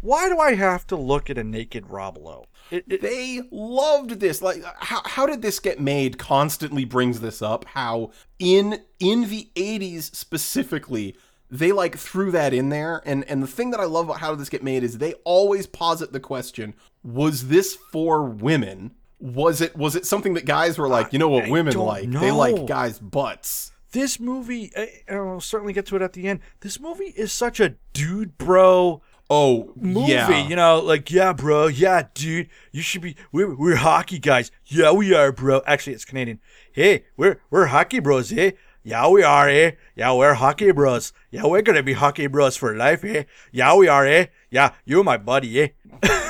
[0.02, 2.46] why do I have to look at a naked Rob Lowe?
[2.72, 7.42] It, it, they loved this like how, how did this get made constantly brings this
[7.42, 11.18] up how in in the 80s specifically
[11.50, 14.30] they like threw that in there and and the thing that i love about how
[14.30, 19.62] did this get made is they always posit the question was this for women was
[19.62, 22.32] it was it something that guys were like you know what I women like they
[22.32, 26.40] like guys butts this movie, and I'll certainly get to it at the end.
[26.62, 29.02] This movie is such a dude, bro.
[29.30, 30.12] oh movie.
[30.12, 33.16] yeah You know, like yeah, bro, yeah, dude, you should be.
[33.32, 34.52] We're we're hockey guys.
[34.66, 35.62] Yeah, we are, bro.
[35.66, 36.40] Actually, it's Canadian.
[36.72, 38.52] Hey, we're we're hockey bros, eh?
[38.84, 39.72] Yeah, we are, eh?
[39.96, 41.14] Yeah, we're hockey bros.
[41.30, 43.26] Yeah, we're gonna be hockey bros for life, eh?
[43.52, 44.28] Yeah, we are, eh?
[44.50, 45.68] Yeah, you're my buddy, eh?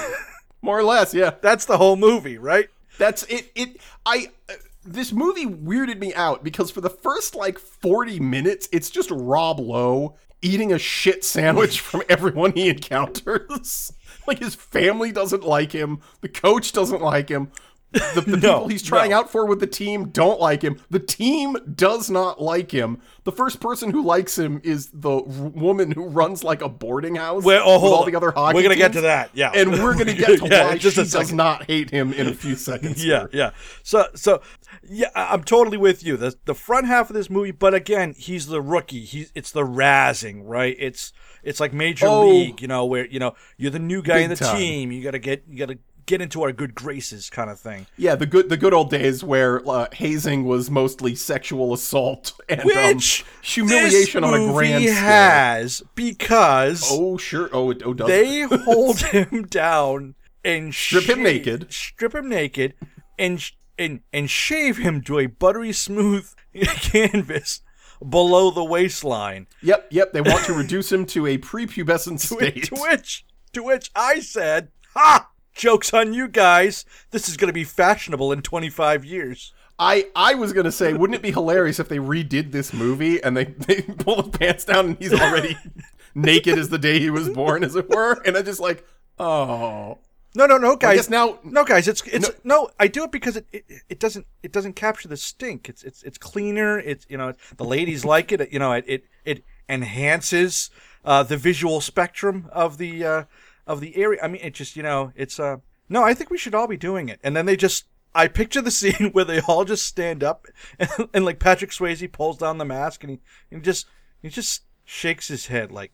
[0.62, 2.70] more or less yeah That's the whole movie, right?
[2.98, 3.52] That's it.
[3.56, 3.78] It.
[4.06, 4.32] I.
[4.50, 9.12] Uh, this movie weirded me out because for the first like 40 minutes, it's just
[9.12, 13.94] Rob Lowe eating a shit sandwich from everyone he encounters.
[14.28, 17.52] like his family doesn't like him, the coach doesn't like him.
[17.92, 19.20] The, the people he's trying no.
[19.20, 20.80] out for with the team don't like him.
[20.90, 23.02] The team does not like him.
[23.26, 27.16] The first person who likes him is the r- woman who runs like a boarding
[27.16, 29.52] house Well, oh, with all the other hockey We're gonna get to that, yeah.
[29.54, 31.36] And we're gonna get to Yeah, why just she does second.
[31.38, 33.04] not hate him in a few seconds.
[33.06, 33.30] yeah, here.
[33.34, 33.52] yeah.
[33.84, 34.42] So, so,
[34.84, 36.16] yeah, I'm totally with you.
[36.18, 39.04] The the front half of this movie, but again, he's the rookie.
[39.04, 40.76] He's it's the razzing, right?
[40.80, 41.12] It's
[41.44, 42.28] it's like major Oh.
[42.30, 44.56] league, you know, where you know you're the new guy in the time.
[44.58, 44.92] team.
[44.92, 45.78] You gotta get you gotta
[46.12, 47.88] get into our good graces, kind of thing.
[47.98, 52.62] Yeah, the good the good old days where uh, hazing was mostly sexual assault and
[52.64, 54.96] Which um, humiliation on a grand scale.
[54.96, 57.50] has because Oh sure.
[57.54, 58.08] Oh, it oh does.
[58.08, 61.72] they hold him down and Strip him naked.
[61.72, 62.74] strip him naked,
[63.18, 66.28] and sh- and and shave him to a buttery smooth
[66.82, 67.62] canvas
[68.08, 69.48] below the waistline.
[69.62, 70.12] Yep, yep.
[70.14, 72.64] They want to reduce him to a prepubescent state.
[72.66, 75.30] to which to which I said, "Ha!
[75.62, 76.86] Jokes on you guys.
[77.12, 81.16] This is going to be fashionable in 25 years." I I was gonna say, wouldn't
[81.16, 84.86] it be hilarious if they redid this movie and they they pull the pants down
[84.86, 85.58] and he's already
[86.16, 88.86] naked as the day he was born, as it were, and I just like,
[89.18, 89.98] oh,
[90.36, 91.10] No, no, no, guys.
[91.10, 91.88] now- no, guys.
[91.88, 92.70] It's it's no.
[92.80, 95.68] I do it because it, it it doesn't it doesn't capture the stink.
[95.68, 96.78] It's it's it's cleaner.
[96.80, 98.52] It's you know the ladies like it.
[98.52, 100.70] You know it it it enhances
[101.06, 103.24] uh, the visual spectrum of the uh,
[103.68, 104.20] of the area.
[104.24, 105.58] I mean, it just you know it's uh
[105.90, 106.04] no.
[106.04, 107.20] I think we should all be doing it.
[107.24, 107.86] And then they just.
[108.14, 110.46] I picture the scene where they all just stand up
[110.78, 113.20] and, and like Patrick Swayze pulls down the mask and he,
[113.50, 113.86] and he just
[114.22, 115.94] he just shakes his head like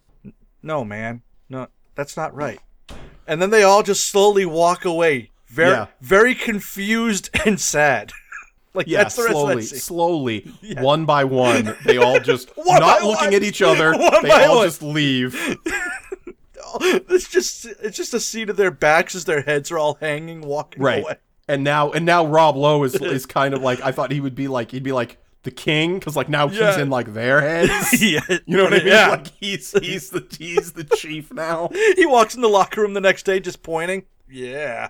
[0.64, 2.60] no man no that's not right
[3.28, 5.88] and then they all just slowly walk away, very, Yeah.
[6.02, 8.14] very confused and sad.
[8.74, 9.80] like yeah, that's the rest slowly, of that scene.
[9.80, 13.34] slowly, one by one, they all just not looking one.
[13.36, 13.92] at each other.
[13.96, 14.68] One they all one.
[14.68, 15.36] just leave.
[17.10, 20.42] It's just, it's just a scene of their backs as their heads are all hanging,
[20.42, 21.16] walking right away.
[21.48, 24.36] and now and now rob lowe is is kind of like i thought he would
[24.36, 28.02] be like he'd be like the king because like now he's in like their heads.
[28.02, 28.88] yeah, You know what I mean?
[28.88, 29.08] Yeah.
[29.12, 31.70] Like he's he's the he's the chief now.
[31.96, 34.04] he walks in the locker room the next day just pointing.
[34.30, 34.90] Yeah.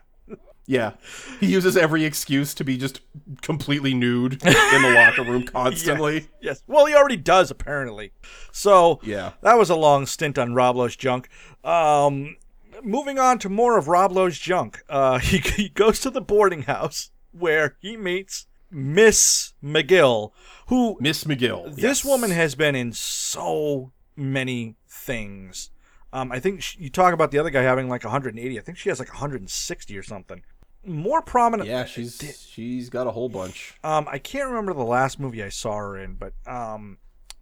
[0.69, 0.91] Yeah,
[1.39, 2.99] he uses every excuse to be just
[3.41, 6.27] completely nude in the locker room constantly.
[6.41, 6.61] Yes.
[6.67, 8.11] Well, he already does apparently.
[8.51, 9.31] So Yeah.
[9.41, 11.29] that was a long stint on Rob Lowe's junk.
[11.63, 12.35] Um,
[12.83, 14.83] moving on to more of Rob Lowe's junk.
[14.89, 20.31] Uh, he, he goes to the boarding house where he meets Miss McGill,
[20.67, 21.73] who Miss McGill.
[21.75, 22.05] this yes.
[22.05, 25.69] woman has been in so many things.
[26.11, 28.59] Um, I think she, you talk about the other guy having like 180.
[28.59, 30.41] I think she has like 160 or something.
[30.87, 31.67] More prominent.
[31.69, 33.75] Yeah, she's she's got a whole bunch.
[33.83, 36.97] Um, I can't remember the last movie I saw her in, but um,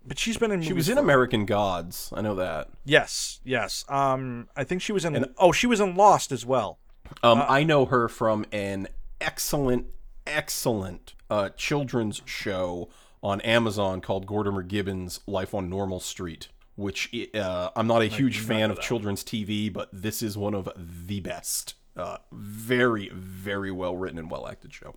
[0.06, 0.62] but she's been in.
[0.62, 2.12] She was in American Gods.
[2.16, 2.70] I know that.
[2.84, 3.86] Yes, yes.
[3.88, 5.26] Um, I think she was in.
[5.38, 6.80] oh, she was in Lost as well.
[7.24, 8.88] Um, Uh, I know her from an
[9.22, 9.86] excellent,
[10.26, 12.90] excellent uh, children's show
[13.24, 16.48] on Amazon called Gortimer Gibbon's Life on Normal Street.
[16.78, 20.68] Which uh, I'm not a huge fan of children's TV, but this is one of
[20.76, 21.76] the best.
[21.96, 24.96] Uh, very, very well written and well acted show.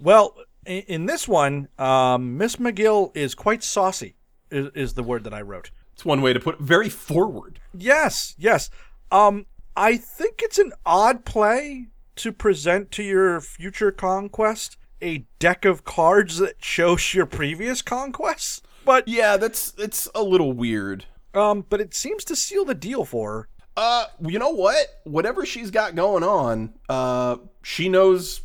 [0.00, 0.34] Well,
[0.66, 4.14] in, in this one, um, Miss McGill is quite saucy.
[4.50, 5.70] Is, is the word that I wrote.
[5.94, 6.60] It's one way to put it.
[6.60, 7.60] Very forward.
[7.74, 8.70] Yes, yes.
[9.10, 15.64] Um, I think it's an odd play to present to your future conquest a deck
[15.64, 18.60] of cards that shows your previous conquests.
[18.84, 21.04] But Yeah, that's it's a little weird.
[21.34, 23.48] um, but it seems to seal the deal for her.
[23.78, 24.86] Uh, you know what?
[25.04, 28.40] Whatever she's got going on, uh, she knows.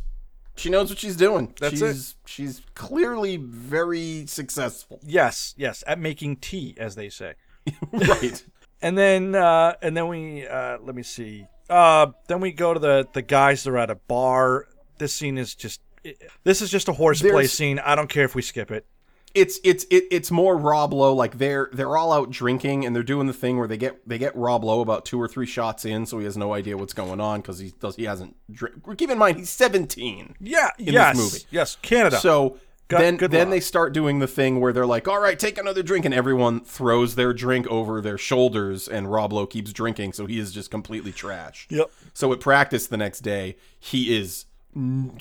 [0.56, 1.52] She knows what she's doing.
[1.60, 5.00] That's she's, She's clearly very successful.
[5.04, 7.34] Yes, yes, at making tea, as they say.
[7.92, 8.46] right.
[8.80, 11.48] And then uh and then we uh let me see.
[11.68, 14.68] Uh then we go to the the guys that are at a bar.
[15.00, 17.80] This scene is just it, this is just a horseplay There's- scene.
[17.80, 18.86] I don't care if we skip it.
[19.34, 21.14] It's it's it, it's more Rob Lowe.
[21.14, 24.18] Like they're they're all out drinking and they're doing the thing where they get they
[24.18, 26.94] get Rob Lowe about two or three shots in, so he has no idea what's
[26.94, 28.36] going on because he does he hasn't.
[28.52, 28.76] Drink.
[28.98, 30.36] Keep in mind he's seventeen.
[30.40, 31.18] Yeah, this yes.
[31.18, 31.46] movie.
[31.50, 32.20] Yes, Canada.
[32.20, 32.58] So
[32.90, 35.82] Good- then then they start doing the thing where they're like, "All right, take another
[35.82, 40.26] drink," and everyone throws their drink over their shoulders, and Rob Lowe keeps drinking, so
[40.26, 41.68] he is just completely trashed.
[41.70, 41.90] Yep.
[42.14, 44.46] So at practice the next day, he is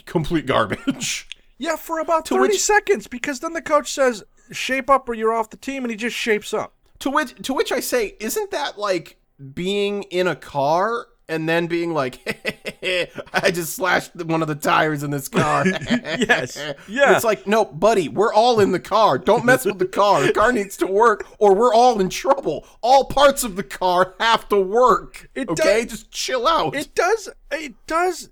[0.06, 1.28] complete garbage.
[1.62, 5.14] yeah, for about To 30 which- seconds because then the coach says shape up or
[5.14, 6.74] you're off the team and he just shapes up.
[6.98, 9.16] to which to which I say, isn't that like
[9.54, 11.06] being in a car?
[11.28, 12.18] And then being like,
[13.32, 15.64] I just slashed one of the tires in this car.
[16.18, 16.58] Yes.
[16.88, 17.14] Yeah.
[17.14, 19.16] It's like, no, buddy, we're all in the car.
[19.18, 20.22] Don't mess with the car.
[20.26, 22.66] The car needs to work, or we're all in trouble.
[22.82, 25.30] All parts of the car have to work.
[25.34, 26.74] It okay, does- just chill out.
[26.74, 27.30] It does.
[27.50, 28.28] It does.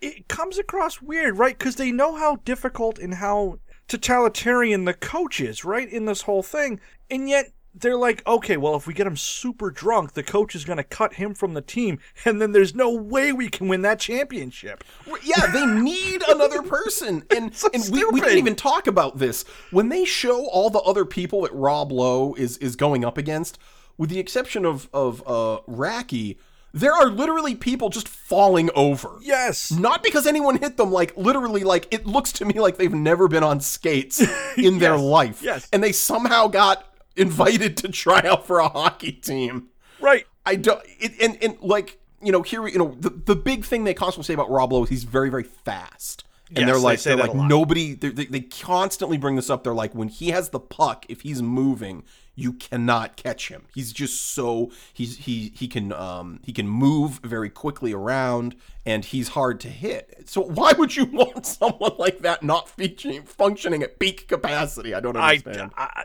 [0.00, 1.58] It comes across weird, right?
[1.58, 3.58] Because they know how difficult and how
[3.88, 5.88] totalitarian the coach is, right?
[5.88, 6.80] In this whole thing,
[7.10, 10.64] and yet they're like, okay, well, if we get him super drunk, the coach is
[10.64, 13.82] going to cut him from the team, and then there's no way we can win
[13.82, 14.84] that championship.
[15.24, 19.44] yeah, they need another person, and So and we, we didn't even talk about this
[19.70, 23.58] when they show all the other people that Rob Lowe is is going up against,
[23.96, 26.36] with the exception of of uh, Racky.
[26.74, 29.18] There are literally people just falling over.
[29.20, 29.70] Yes.
[29.70, 33.28] Not because anyone hit them, like literally, like it looks to me like they've never
[33.28, 34.22] been on skates
[34.56, 35.42] in their life.
[35.42, 35.68] yes.
[35.72, 39.68] And they somehow got invited to try out for a hockey team.
[40.00, 40.26] Right.
[40.46, 40.80] I don't.
[40.98, 44.24] It, and and like you know here you know the the big thing they constantly
[44.26, 46.24] say about Rob Lowe is he's very very fast.
[46.48, 49.36] And Yes, they're they like say they're that like nobody they're- they they constantly bring
[49.36, 49.62] this up.
[49.62, 52.02] They're like when he has the puck, if he's moving,
[52.34, 53.66] you cannot catch him.
[53.74, 59.04] He's just so he's he he can um he can move very quickly around and
[59.04, 60.24] he's hard to hit.
[60.26, 64.94] So why would you want someone like that not featuring functioning at peak capacity?
[64.94, 65.70] I don't I, understand.
[65.76, 66.04] I,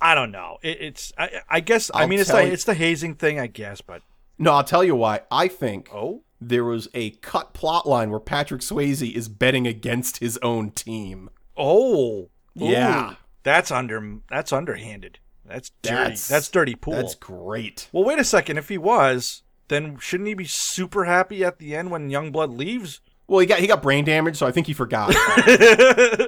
[0.00, 0.58] I don't know.
[0.62, 1.12] It, it's.
[1.16, 1.90] I, I guess.
[1.94, 3.80] I I'll mean, it's the you- it's the hazing thing, I guess.
[3.80, 4.02] But
[4.38, 5.20] no, I'll tell you why.
[5.30, 10.16] I think oh, there was a cut plot line where Patrick Swayze is betting against
[10.18, 11.30] his own team.
[11.56, 13.14] oh, Yeah.
[13.42, 14.18] That's under.
[14.28, 15.18] That's underhanded.
[15.44, 15.96] That's dirty.
[15.96, 16.94] That's- That's, dirty pool.
[16.94, 17.88] That's great.
[17.92, 18.58] Well, wait a second.
[18.58, 23.00] If he was, then shouldn't he be super happy at the end when Youngblood leaves?
[23.26, 25.08] Well, he got he got brain damage, so I think he forgot.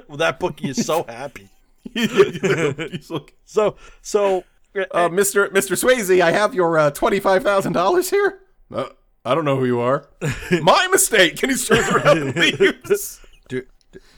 [0.07, 1.49] well, that bookie is so happy.
[1.93, 3.11] He's
[3.45, 4.43] So, so
[4.75, 5.49] uh, Mr.
[5.49, 5.75] Mr.
[5.81, 8.39] Swayze, I have your uh, twenty five thousand dollars here.
[8.73, 8.89] Uh,
[9.23, 10.07] I don't know who you are.
[10.61, 11.41] My mistake.
[11.43, 13.21] And he turns around and leaves.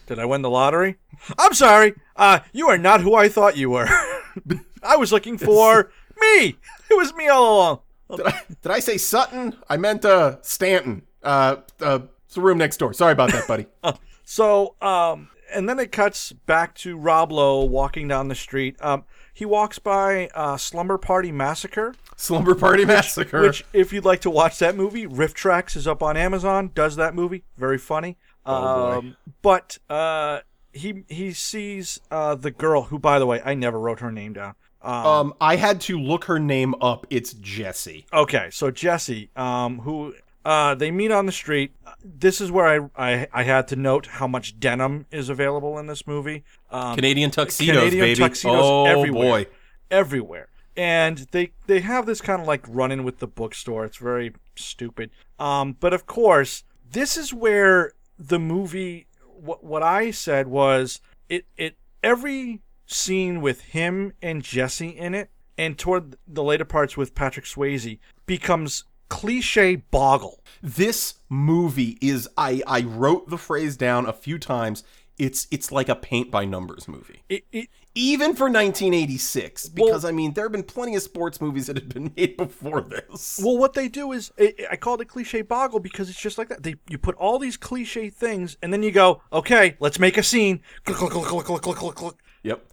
[0.07, 0.95] Did I win the lottery?
[1.37, 1.93] I'm sorry.
[2.15, 3.87] Uh, you are not who I thought you were.
[4.83, 6.55] I was looking for me.
[6.89, 7.79] It was me all along.
[8.15, 9.57] Did I, did I say Sutton?
[9.69, 11.03] I meant uh, Stanton.
[11.21, 12.93] Uh, uh, it's the room next door.
[12.93, 13.67] Sorry about that, buddy.
[14.29, 18.75] So, um, and then it cuts back to Rob Lowe walking down the street.
[18.81, 23.41] Um, he walks by uh, Slumber Party Massacre, Slumber Party Massacre.
[23.41, 26.71] which, if you'd like to watch that movie, RiffTrax is up on Amazon.
[26.75, 27.45] Does that movie?
[27.57, 28.17] Very funny.
[28.47, 28.97] Oh.
[28.99, 30.39] Um, but uh,
[30.71, 34.33] he he sees uh, the girl who, by the way, I never wrote her name
[34.33, 34.55] down.
[34.81, 37.05] um, I had to look her name up.
[37.09, 38.05] It's Jesse.
[38.13, 40.13] Okay, so Jesse, um, who
[40.45, 41.73] uh, they meet on the street.
[42.01, 45.87] This is where I, I I had to note how much denim is available in
[45.87, 46.45] this movie.
[46.71, 48.19] Um, Canadian tuxedos, Canadian baby.
[48.21, 49.43] tuxedos oh everywhere.
[49.43, 49.45] boy.
[49.91, 50.47] everywhere.
[50.77, 53.83] And they they have this kind of like run in with the bookstore.
[53.83, 55.09] It's very stupid.
[55.37, 59.07] Um, but of course, this is where the movie.
[59.25, 60.99] What what I said was
[61.29, 66.97] it it every scene with him and Jesse in it, and toward the later parts
[66.97, 70.43] with Patrick Swayze becomes cliche boggle.
[70.61, 74.83] This movie is I I wrote the phrase down a few times.
[75.17, 77.23] It's it's like a paint by numbers movie.
[77.29, 81.65] It, it Even for 1986 because I mean there have been plenty of sports movies
[81.65, 83.39] that have been made before this.
[83.43, 86.49] Well, what they do is I I called it cliche boggle because it's just like
[86.49, 86.61] that.
[86.61, 90.23] They you put all these cliche things and then you go, okay, let's make a
[90.23, 90.61] scene.
[90.85, 92.15] Click, click, click, click, click, click, click, click.
[92.43, 92.63] Yep.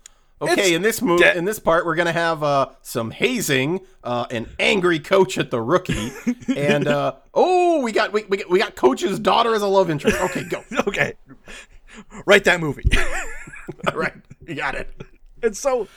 [0.42, 3.80] Okay, It's in this move, de- in this part, we're gonna have uh, some hazing,
[4.02, 6.10] uh, an angry coach at the rookie,
[6.56, 9.88] and uh, oh, we got we, we got we got coach's daughter as a love
[9.88, 10.20] interest.
[10.20, 10.62] Okay, go.
[10.86, 11.14] Okay,
[12.26, 12.84] write that movie.
[13.88, 14.12] All right,
[14.46, 14.90] you got it.
[15.44, 15.88] And so,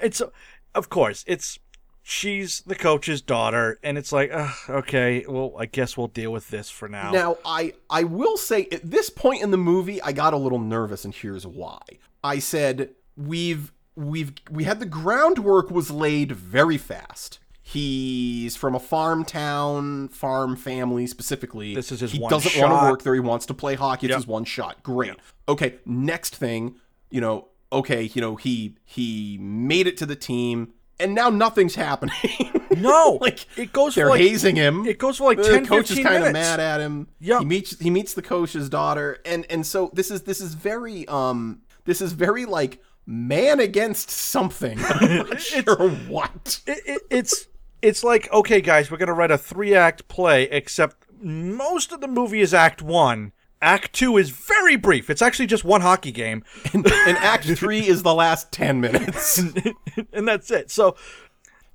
[0.00, 0.32] and so,
[0.74, 1.58] of course, it's
[2.02, 6.48] she's the coach's daughter, and it's like, uh, okay, well, I guess we'll deal with
[6.50, 7.10] this for now.
[7.10, 10.58] Now, I I will say at this point in the movie, I got a little
[10.60, 11.80] nervous, and here's why.
[12.22, 17.38] I said we've we've we had the groundwork was laid very fast.
[17.66, 21.74] He's from a farm town, farm family specifically.
[21.74, 23.14] This is his He doesn't want to work there.
[23.14, 24.06] He wants to play hockey.
[24.06, 24.18] It's Yep.
[24.18, 24.82] his one shot.
[24.82, 25.14] Great.
[25.48, 25.76] Okay.
[25.86, 26.76] Next thing,
[27.10, 27.48] you know.
[27.74, 32.14] Okay, you know he he made it to the team, and now nothing's happening.
[32.76, 34.86] no, like it goes they're for like hazing him.
[34.86, 37.08] it goes for like the 10, coach is kind of mad at him.
[37.20, 37.40] Yeah.
[37.40, 41.06] he meets he meets the coach's daughter, and and so this is this is very
[41.08, 44.78] um this is very like man against something.
[44.88, 46.60] I'm not sure what.
[46.66, 47.46] it, it, it's
[47.82, 52.08] it's like okay guys we're gonna write a three act play except most of the
[52.08, 53.32] movie is act one
[53.64, 55.10] act two is very brief.
[55.10, 56.44] It's actually just one hockey game.
[56.72, 59.38] And, and Act Three is the last ten minutes.
[60.12, 60.70] and that's it.
[60.70, 60.96] So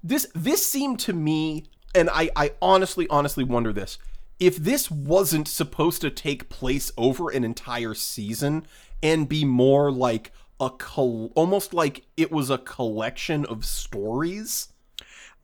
[0.04, 3.98] this this seemed to me and I, I honestly honestly wonder this.
[4.40, 8.66] If this wasn't supposed to take place over an entire season
[9.04, 14.70] and be more like a col- almost like it was a collection of stories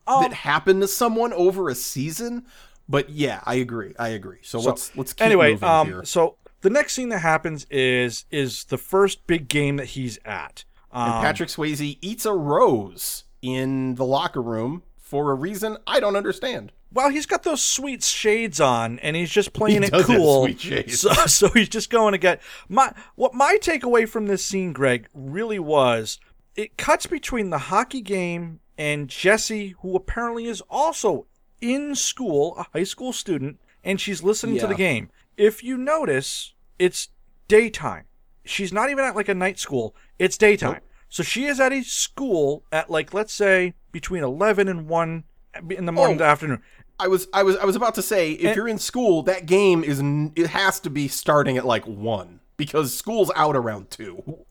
[0.08, 2.46] um, that happened to someone over a season
[2.88, 3.94] but yeah i agree.
[3.98, 4.40] I agree.
[4.42, 6.06] So, let's let's keep anyway um here.
[6.06, 10.64] so the next scene that happens is is the first big game that he's at.
[10.92, 16.00] Um, and patrick swayze eats a rose in the locker room for a reason i
[16.00, 16.72] don't understand.
[16.94, 20.46] Well he's got those sweet shades on and he's just playing He it cool.
[20.46, 21.00] sweet shades.
[21.02, 25.08] so so he's just going to get my what my takeaway from this scene greg
[25.14, 26.20] really was
[26.56, 31.26] it cuts between the hockey game and jesse who apparently is also
[31.74, 35.10] in school a high school student and she's listening to the game.
[35.38, 37.10] If you notice it's
[37.48, 38.06] daytime.
[38.44, 39.96] She's not even at like a night school.
[40.20, 40.82] It's daytime.
[41.10, 45.24] So she is at a school at like let's say between 11 and 1
[45.72, 46.20] in the morning Oh.
[46.20, 46.62] to afternoon.
[47.00, 49.46] I was I was I was about to say if And- you're in school, that
[49.46, 50.02] game is
[50.36, 54.46] it has to be starting at like one because school's out around two.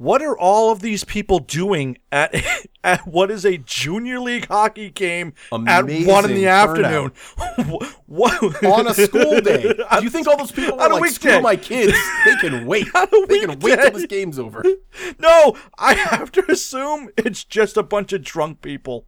[0.00, 2.34] Wh- what are all of these people doing at
[2.84, 7.12] at what is a junior league hockey game at one in Amazing the afternoon?
[8.06, 9.62] what On a school day,
[9.98, 11.96] do you think all those people are like, screw my kids?
[12.24, 12.86] They can wait.
[13.28, 14.64] They can wait till this game's over.
[15.18, 19.06] No, I have to assume it's just a bunch of drunk people.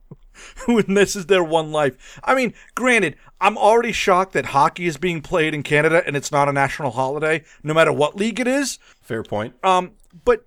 [0.67, 2.19] When this is their one life.
[2.25, 6.33] I mean, granted, I'm already shocked that hockey is being played in Canada and it's
[6.33, 8.79] not a national holiday, no matter what league it is.
[9.03, 9.55] Fair point.
[9.63, 9.93] Um,
[10.25, 10.47] but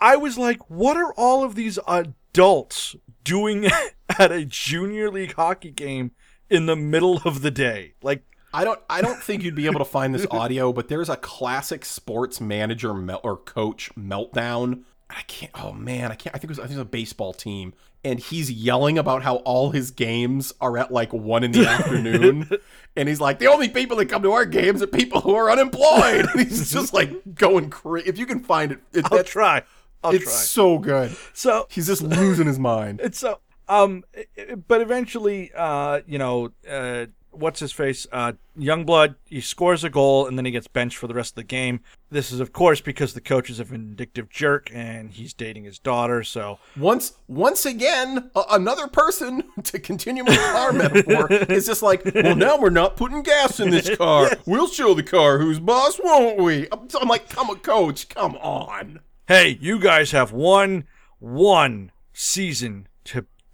[0.00, 3.66] I was like, what are all of these adults doing
[4.18, 6.12] at a junior league hockey game
[6.50, 7.94] in the middle of the day?
[8.02, 11.08] Like, I don't I don't think you'd be able to find this audio, but there's
[11.08, 14.82] a classic sports manager mel- or coach meltdown.
[15.16, 15.52] I can't.
[15.54, 16.34] Oh man, I can't.
[16.34, 16.58] I think it was.
[16.58, 17.72] I think it was a baseball team,
[18.02, 22.48] and he's yelling about how all his games are at like one in the afternoon,
[22.96, 25.50] and he's like, the only people that come to our games are people who are
[25.50, 26.26] unemployed.
[26.34, 28.08] And he's just like going crazy.
[28.08, 29.62] If you can find it, it I'll try.
[30.02, 30.32] I'll it's try.
[30.32, 31.16] so good.
[31.32, 33.00] So, He's just losing his mind.
[33.02, 37.06] it's so, um, i- i- but eventually, uh, you know, uh,
[37.36, 38.06] what's his face?
[38.12, 39.16] Uh, Youngblood.
[39.28, 41.80] He scores a goal and then he gets benched for the rest of the game.
[42.10, 45.78] This is, of course, because the coach is a vindictive jerk and he's dating his
[45.78, 46.22] daughter.
[46.22, 52.04] So Once once again, a- another person to continue my car metaphor is just like,
[52.14, 54.30] well, now we're not putting gas in this car.
[54.46, 56.68] We'll show the car who's boss, won't we?
[56.70, 59.00] I'm, I'm like, come on, coach, come on.
[59.26, 60.84] hey, you guys have one
[61.18, 62.86] one season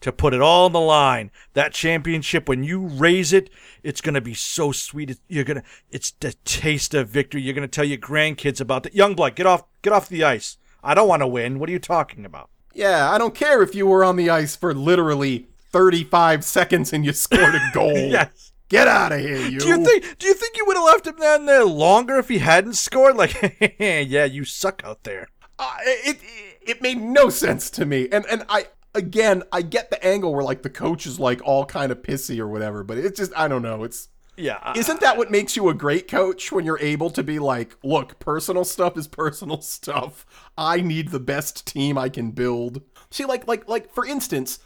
[0.01, 1.30] to to put it all on the line.
[1.55, 3.51] That championship, when you raise it,
[3.82, 5.18] it's gonna be so sweet.
[5.28, 7.42] You're gonna, it's the taste of victory.
[7.42, 8.94] You're gonna tell your grandkids about it.
[8.94, 10.59] Youngblood, get off, get off the ice.
[10.82, 11.59] I don't want to win.
[11.59, 12.51] What are you talking about?
[12.74, 17.05] Yeah, I don't care if you were on the ice for literally 35 seconds and
[17.05, 17.96] you scored a goal.
[17.96, 18.53] Yes.
[18.68, 19.59] Get out of here, you.
[19.59, 20.18] Do you think?
[20.18, 23.16] Do you think you would have left him down there longer if he hadn't scored?
[23.16, 25.26] Like, yeah, you suck out there.
[25.59, 28.09] Uh, it, it it made no sense to me.
[28.12, 31.64] And and I again, I get the angle where like the coach is like all
[31.64, 33.84] kind of pissy or whatever, but it's just I don't know.
[33.84, 34.59] It's Yeah.
[34.62, 37.76] I- isn't that what makes you a great coach when you're able to be like,
[37.82, 40.24] look, personal stuff is personal stuff.
[40.57, 42.82] I need the best team I can build.
[43.11, 44.59] See, like like like for instance,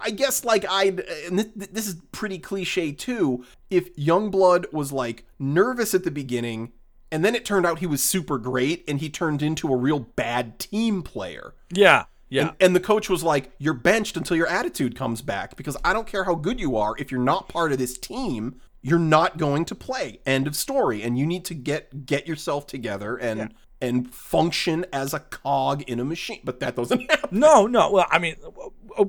[0.00, 0.84] I guess like I
[1.26, 3.44] and this, this is pretty cliche too.
[3.70, 6.72] If Youngblood was like nervous at the beginning.
[7.10, 9.98] And then it turned out he was super great and he turned into a real
[9.98, 11.54] bad team player.
[11.70, 12.04] yeah.
[12.28, 12.48] Yeah.
[12.48, 15.92] And, and the coach was like, You're benched until your attitude comes back because I
[15.92, 16.94] don't care how good you are.
[16.98, 20.20] If you're not part of this team, you're not going to play.
[20.26, 21.02] End of story.
[21.02, 26.00] And you need to get get yourself together and and function as a cog in
[26.00, 26.40] a machine.
[26.44, 27.38] But that doesn't happen.
[27.38, 27.90] No, no.
[27.90, 28.36] Well, I mean,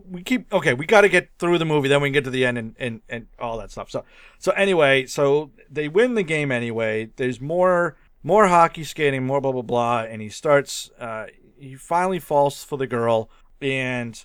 [0.09, 0.73] we keep okay.
[0.73, 2.75] We got to get through the movie, then we can get to the end and,
[2.79, 3.89] and and all that stuff.
[3.89, 4.05] So,
[4.37, 7.09] so anyway, so they win the game anyway.
[7.15, 10.91] There's more more hockey skating, more blah blah blah, and he starts.
[10.99, 11.27] Uh,
[11.59, 13.29] he finally falls for the girl,
[13.61, 14.23] and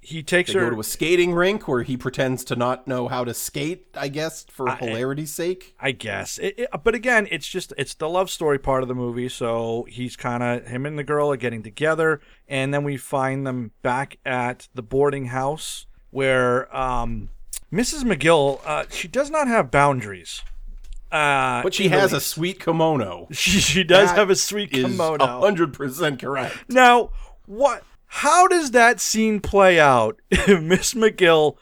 [0.00, 0.70] he takes They her.
[0.70, 4.44] to a skating rink where he pretends to not know how to skate, I guess,
[4.44, 5.74] for hilarity's sake.
[5.80, 6.38] I guess.
[6.38, 9.28] It, it- but again, it's just it's the love story part of the movie.
[9.28, 13.46] So he's kind of him and the girl are getting together, and then we find
[13.46, 17.28] them back at the boarding house where um,
[17.72, 18.04] Mrs.
[18.04, 20.42] McGill uh, she does not have boundaries.
[21.10, 23.28] Uh, But she has a sweet kimono.
[23.32, 25.40] she, she does That have a sweet Is kimono.
[25.40, 26.56] hundred percent correct.
[26.68, 27.10] Now,
[27.46, 27.82] what?
[28.06, 31.56] How does that scene play out if Miss McGill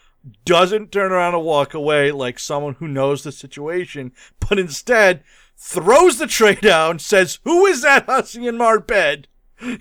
[0.45, 5.23] doesn't turn around and walk away like someone who knows the situation, but instead
[5.57, 9.29] throws the tray down, says, "Who is that hussy in my bed?"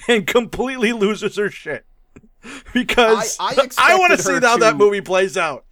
[0.08, 1.86] and completely loses her shit?
[2.74, 5.66] Because I- I I, want to see her how that movie plays out.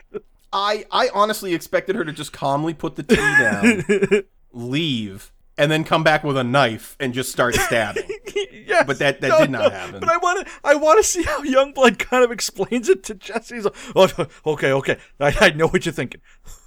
[0.53, 4.23] I I honestly expected her to just calmly put the tea down,
[4.53, 8.03] leave, and then come back with a knife and just start stabbing.
[8.35, 9.99] yes, But that- that did not happen.
[9.99, 13.15] But I want to I want to see how Youngblood kind of explains it to
[13.15, 13.55] Jesse.
[13.55, 16.21] He's like, oh, okay, okay, I, I know what you're thinking.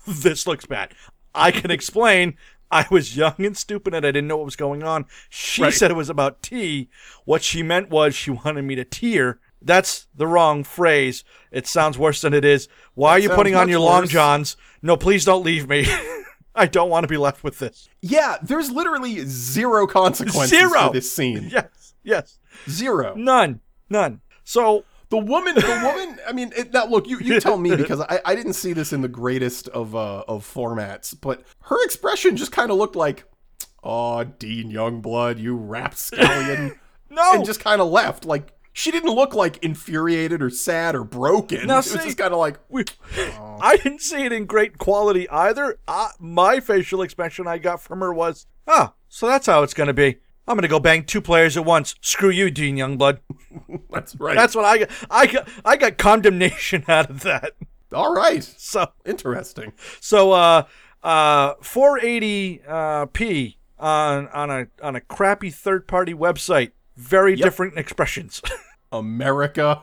[0.06, 0.92] this looks bad.
[1.34, 2.36] I can explain.
[2.68, 5.04] I was young and stupid and I didn't know what was going on.
[5.28, 5.72] She Right.
[5.72, 6.88] said it was about tea.
[7.24, 9.38] What she meant was she wanted me to tear.
[9.66, 11.24] That's the wrong phrase.
[11.50, 12.68] It sounds worse than it is.
[12.94, 14.56] Why are you putting on your long johns?
[14.80, 15.86] No, please don't leave me.
[16.54, 17.88] I don't want to be left with this.
[18.00, 20.86] Yeah, there's literally zero consequences Zero.
[20.86, 21.50] for this scene.
[21.52, 22.38] Yes, yes.
[22.70, 23.14] Zero.
[23.14, 23.60] None.
[23.90, 24.20] None.
[24.44, 26.18] So The woman, the woman.
[26.26, 28.92] I mean, it, now look, you, you tell me because I, I didn't see this
[28.92, 33.24] in the greatest of uh, of formats, but her expression just kind of looked like,
[33.84, 36.78] "Oh, Dean Youngblood, you rapscallion,"
[37.10, 37.34] no.
[37.34, 38.24] and just kind of left.
[38.24, 41.66] Like she didn't look like infuriated or sad or broken.
[41.66, 42.84] Now, it was just kind of like, We,
[43.58, 45.78] I didn't see it in great quality either.
[45.88, 49.86] Uh, my facial expression I got from her was, "Ah, so that's how it's going
[49.86, 50.18] to be.
[50.46, 51.94] I'm going to go bang two players at once.
[52.02, 53.20] Screw you, Dean Youngblood."
[53.90, 54.90] "That's right." That's what I got.
[55.10, 55.48] I got.
[55.64, 57.52] I got condemnation out of that.
[57.94, 58.44] all right.
[58.44, 59.72] So, Interesting.
[60.00, 60.64] so uh,
[61.02, 66.72] uh, 480 uh, p on on a on a crappy third party website.
[66.94, 68.42] Very different expressions.
[68.98, 69.82] America.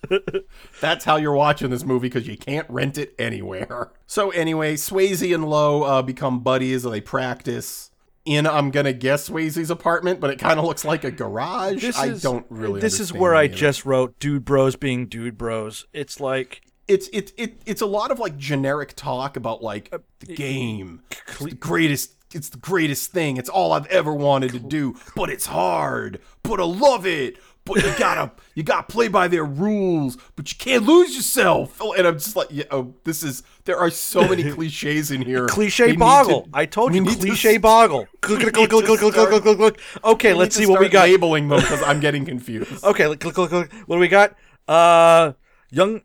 [0.80, 3.92] That's how you're watching this movie because you can't rent it anywhere.
[4.10, 6.82] So anyway, Swayze and Lowe uh, become buddies.
[6.82, 7.90] They practice
[8.24, 11.82] in I'm gonna guess Swayze's apartment, but it kind of looks like a garage.
[11.82, 12.80] This I is, don't really.
[12.80, 13.48] This is where I it.
[13.48, 15.86] just wrote dude bros being dude bros.
[15.92, 19.98] It's like It's it, it it's a lot of like generic talk about like Uh,
[20.20, 21.02] the game.
[21.28, 22.12] It's the greatest.
[22.34, 23.36] It's the greatest thing.
[23.36, 26.20] It's all I've ever wanted to do, but it's hard.
[26.42, 27.36] But I love it.
[27.68, 30.16] But you gotta you gotta play by their rules.
[30.36, 31.76] But you can't lose yourself.
[31.80, 33.42] Oh, And I'm just like, yeah, oh, this is.
[33.64, 35.46] There are so many cliches in here.
[35.46, 36.42] cliche We boggle.
[36.42, 38.06] to- I told you, need to cliche boggle.
[38.22, 39.80] Click, click, click, need click, to click, click, start- click, click, click.
[40.04, 41.08] Okay, let's see what we got.
[41.08, 42.82] Labeling them because I'm getting confused.
[42.82, 43.72] Okay, click, click, click, click.
[43.86, 44.34] What do we got?
[44.66, 45.32] Uh,
[45.70, 46.00] young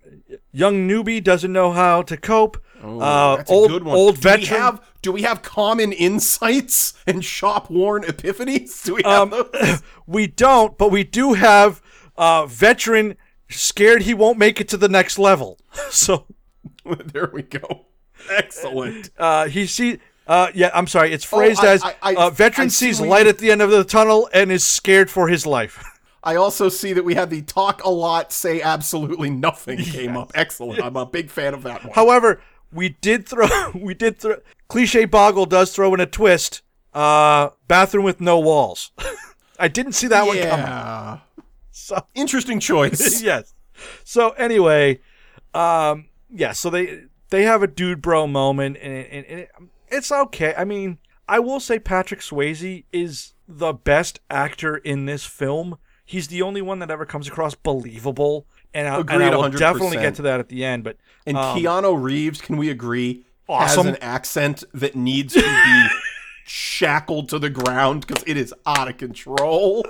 [0.52, 2.58] young newbie doesn't know how to cope.
[2.84, 3.96] uh, That's a old good one.
[3.96, 4.60] old do We veteran.
[4.62, 8.84] have, do we have common insights and shop worn epiphanies?
[8.84, 9.84] Do we have Um, those?
[10.08, 11.82] we don't, but we do have
[12.18, 13.18] uh, veteran
[13.50, 15.60] scared he won't make it to the next level.
[15.92, 16.26] So
[16.86, 17.86] there we go.
[18.30, 19.10] Excellent.
[19.18, 20.00] uh, he see.
[20.26, 21.12] Uh, yeah, I'm sorry.
[21.12, 23.70] It's phrased Oh, I- as I- I- uh, veteran sees light at the end of
[23.70, 25.84] the tunnel and is scared for his life.
[26.24, 30.32] I also see that we had the talk a lot, say absolutely nothing came up.
[30.36, 30.82] Excellent.
[30.82, 31.94] I'm a big fan of that one.
[31.94, 32.42] However,
[32.72, 33.48] we did throw.
[33.76, 34.38] We did throw.
[34.74, 36.62] Cliche Boggle does throw in a twist.
[36.94, 38.92] Uh, bathroom with no walls.
[39.60, 40.66] I didn't see that one coming.
[40.66, 41.20] yeah.
[41.76, 43.22] So Interesting choice.
[43.24, 43.54] yes.
[44.04, 45.00] So anyway,
[45.56, 46.52] um, yeah.
[46.52, 49.50] So they they have a dude bro moment, and, and, and it,
[49.90, 50.54] it's okay.
[50.56, 55.78] I mean, I will say Patrick Swayze is the best actor in this film.
[56.06, 59.44] He's the only one that ever comes across believable, and I, and I Agreed, will
[59.50, 59.58] 100%.
[59.58, 60.84] definitely get to that at the end.
[60.84, 63.86] But And um, Keanu Reeves, can we agree, Awesome.
[63.88, 65.88] has an accent that needs to be
[66.46, 69.86] shackled to the ground because it is out of control.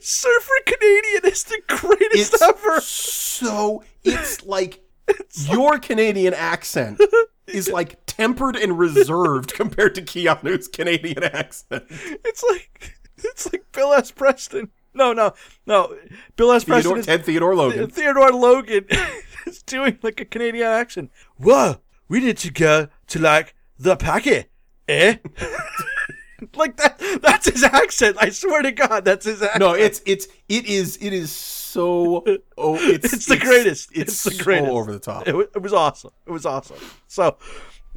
[0.00, 2.80] Surfer Canadian is the greatest It's ever.
[2.80, 4.82] so it's like
[5.34, 7.00] your Canadian accent
[7.46, 11.84] is like tempered and reserved compared to Keanu's Canadian accent.
[11.90, 14.10] It's like it's like Bill S.
[14.10, 14.70] Preston.
[14.94, 15.34] No, no,
[15.66, 15.96] no.
[16.36, 16.64] Bill S.
[16.64, 17.90] Preston Theodore, is Ted Theodore Logan.
[17.90, 18.86] Theodore Logan
[19.46, 21.10] is doing like a Canadian accent.
[21.36, 24.50] Whoa, we need to go to like the packet,
[24.88, 25.16] eh?
[26.54, 26.98] like that.
[27.22, 28.16] That's his accent.
[28.20, 29.60] I swear to God, that's his accent.
[29.60, 32.24] No, it's it's it is it is so
[32.56, 33.90] oh it's It's the greatest.
[33.92, 34.70] It's, It's the so greatest.
[34.70, 35.26] over the top.
[35.28, 36.12] It, it was awesome.
[36.26, 36.76] It was awesome.
[37.08, 37.36] So,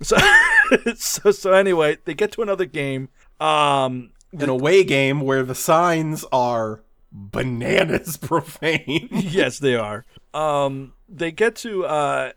[0.01, 0.17] so,
[0.95, 3.09] so, so anyway, they get to another game.
[3.39, 9.09] Um, An away game where the signs are bananas profane.
[9.11, 10.05] yes, they are.
[10.33, 12.31] Um, they get to uh,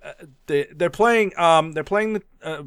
[0.47, 2.62] they they're playing um they're playing the uh,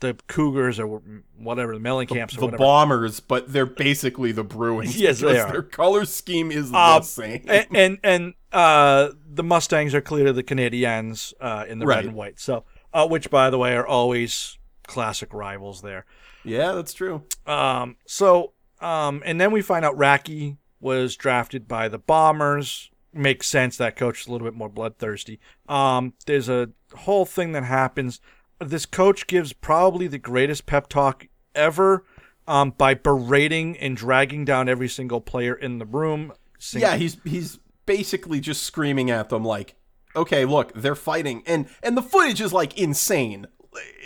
[0.00, 1.02] the Cougars or
[1.36, 2.58] whatever the Mellencamps or the whatever.
[2.58, 4.96] bombers, but they're basically the Bruins.
[4.98, 5.52] Yes, they because are.
[5.52, 7.44] Their color scheme is Uh, the same.
[7.46, 12.14] and and, and uh, the Mustangs are clearly the Canadiens uh, in the red and
[12.14, 12.40] white.
[12.40, 12.64] So,
[12.94, 14.56] uh, which by the way are always
[14.86, 16.06] classic rivals there.
[16.42, 17.22] yeah, that's true.
[17.46, 22.89] Um, so, um, and then we find out Racki was drafted by the Bombers.
[23.12, 23.76] Makes sense.
[23.76, 25.40] That coach is a little bit more bloodthirsty.
[25.68, 28.20] Um, there's a whole thing that happens.
[28.60, 32.04] This coach gives probably the greatest pep talk ever
[32.46, 36.32] um, by berating and dragging down every single player in the room.
[36.58, 39.74] Sing- Yeah, he's he's basically just screaming at them like,
[40.14, 43.46] "Okay, look, they're fighting." And and the footage is like insane.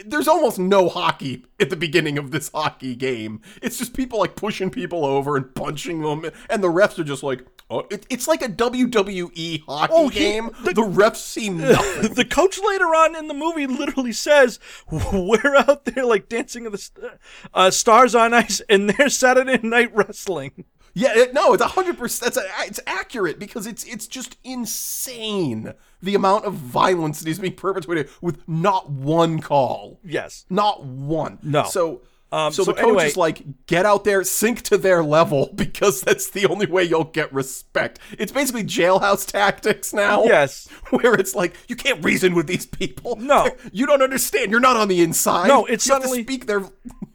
[0.07, 3.41] There's almost no hockey at the beginning of this hockey game.
[3.62, 7.22] It's just people like pushing people over and punching them, and the refs are just
[7.22, 11.49] like, "Oh, it, it's like a WWE hockey Oh, he- game." the- The, refs see
[11.51, 12.14] nothing.
[12.14, 14.59] the coach later on in the movie literally says,
[14.91, 17.18] "We're out there like dancing of the
[17.55, 20.64] uh, stars on ice, and they're Saturday Night Wrestling."
[20.97, 22.35] Yeah, it, no, it's a hundred percent.
[22.35, 27.39] That's a, it's accurate because it's it's just insane the amount of violence that is
[27.39, 30.45] being perpetrated with not one call, Yes.
[30.49, 31.39] not one.
[31.43, 31.65] No.
[31.65, 32.03] So,
[32.35, 35.51] Um, so, so the coach anyway- is like, get out there, sink to their level
[35.55, 37.99] because that's the only way you'll get respect.
[38.18, 40.24] It's basically jailhouse tactics now.
[40.24, 40.68] Yes.
[40.91, 43.16] where it's like you can't reason with these people.
[43.16, 43.45] No.
[43.45, 44.51] They're- you don't understand.
[44.51, 45.49] You're not on the inside.
[45.49, 46.62] No, it's you have to suddenly- speak their.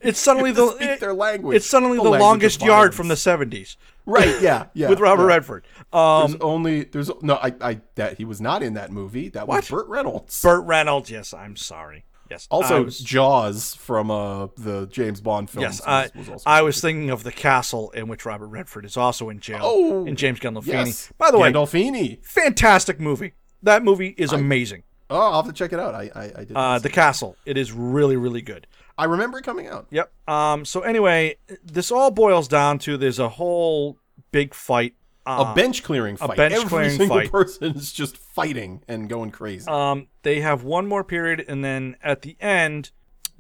[0.01, 1.57] It's suddenly the speak it- their language.
[1.57, 4.41] It's suddenly the, The longest yard from the '70s Right.
[4.41, 4.67] Yeah.
[4.73, 4.89] Yeah.
[4.89, 5.27] with Robert yeah.
[5.27, 5.67] Redford.
[5.91, 9.27] Um, There's only there's no I I that he was not in that movie.
[9.29, 9.69] That was What?
[9.69, 10.41] Burt Reynolds.
[10.41, 11.11] Burt Reynolds.
[11.11, 12.05] Yes, I'm sorry.
[12.29, 12.47] Yes.
[12.51, 15.63] Also was, Jaws from uh the James Bond films.
[15.63, 15.79] yes.
[15.79, 18.97] was, I, was also I was thinking of the castle in which Robert Redford is
[18.97, 19.61] also in jail.
[19.61, 20.67] Oh, and James Gandolfini.
[20.67, 21.11] yes.
[21.17, 22.23] By the way, Gandolfini.
[22.25, 23.33] fantastic movie.
[23.63, 24.83] That movie is amazing.
[25.09, 25.95] Oh, I'll have to check it out.
[25.95, 26.51] I I, I did.
[26.55, 27.35] Uh, the castle.
[27.45, 28.67] It is really, really good.
[28.97, 29.87] I remember it coming out.
[29.89, 30.11] Yep.
[30.27, 30.65] Um.
[30.65, 33.97] So anyway, this all boils down to there's a whole
[34.31, 34.93] big fight.
[35.29, 36.37] A Uh, bench clearing fight.
[36.37, 37.31] bench Every clearing single fight.
[37.31, 39.67] person is just fighting and going crazy.
[39.69, 42.91] Um, they have one more period, and then at the end,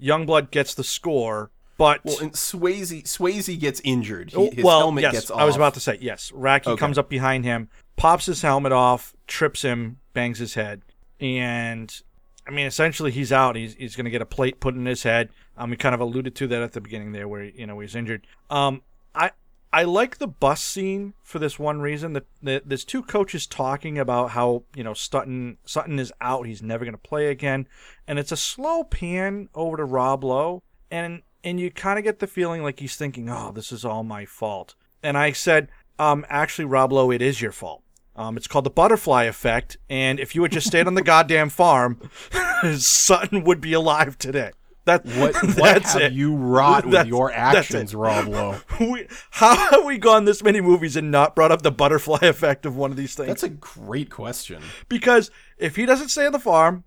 [0.01, 1.49] Youngblood gets the score.
[1.77, 4.31] But well, and Swayze Swayze gets injured.
[4.31, 5.39] He, Oh, his well, helmet yes, gets off.
[5.39, 6.29] I was about to say yes.
[6.35, 6.79] Racki Okay.
[6.79, 10.81] comes up behind him, pops his helmet off, trips him, bangs his head,
[11.19, 12.01] and
[12.47, 13.55] I mean, essentially, he's out.
[13.55, 15.29] He's he's going to get a plate put in his head.
[15.57, 17.95] Um, we kind of alluded to that at the beginning there, where you know he's
[17.95, 18.27] injured.
[18.49, 18.81] Um,
[19.15, 19.31] I
[19.71, 23.99] I like the bus scene for this one reason that, that there's two coaches talking
[23.99, 26.47] about how you know Sutton Sutton is out.
[26.47, 27.67] He's never going to play again,
[28.07, 32.19] and it's a slow pan over to Rob Lowe, and and you kind of get
[32.19, 34.75] the feeling like he's thinking, oh, this is all my fault.
[35.03, 37.83] And I said, um, actually, Rob Lowe, it is your fault.
[38.15, 41.49] Um, it's called the butterfly effect, and if you had just stayed on the goddamn
[41.49, 42.09] farm,
[42.77, 44.51] Sutton would be alive today.
[44.89, 46.13] That What, what have it.
[46.13, 48.55] you wrought with That's- your actions, Rob Lowe?
[48.79, 52.65] We, how have we gone this many movies and not brought up the butterfly effect
[52.65, 53.27] of one of these things?
[53.27, 54.61] That's a great question.
[54.87, 56.83] because if he doesn't stay on the farm,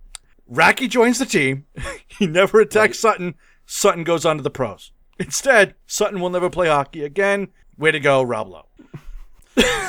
[0.51, 1.67] Racki joins the team.
[2.07, 3.35] he never attacks Sutton.
[3.67, 4.93] Sutton goes on to the pros.
[5.19, 7.49] Instead, Sutton will never play hockey again.
[7.79, 8.67] Way to go, Rob Lowe.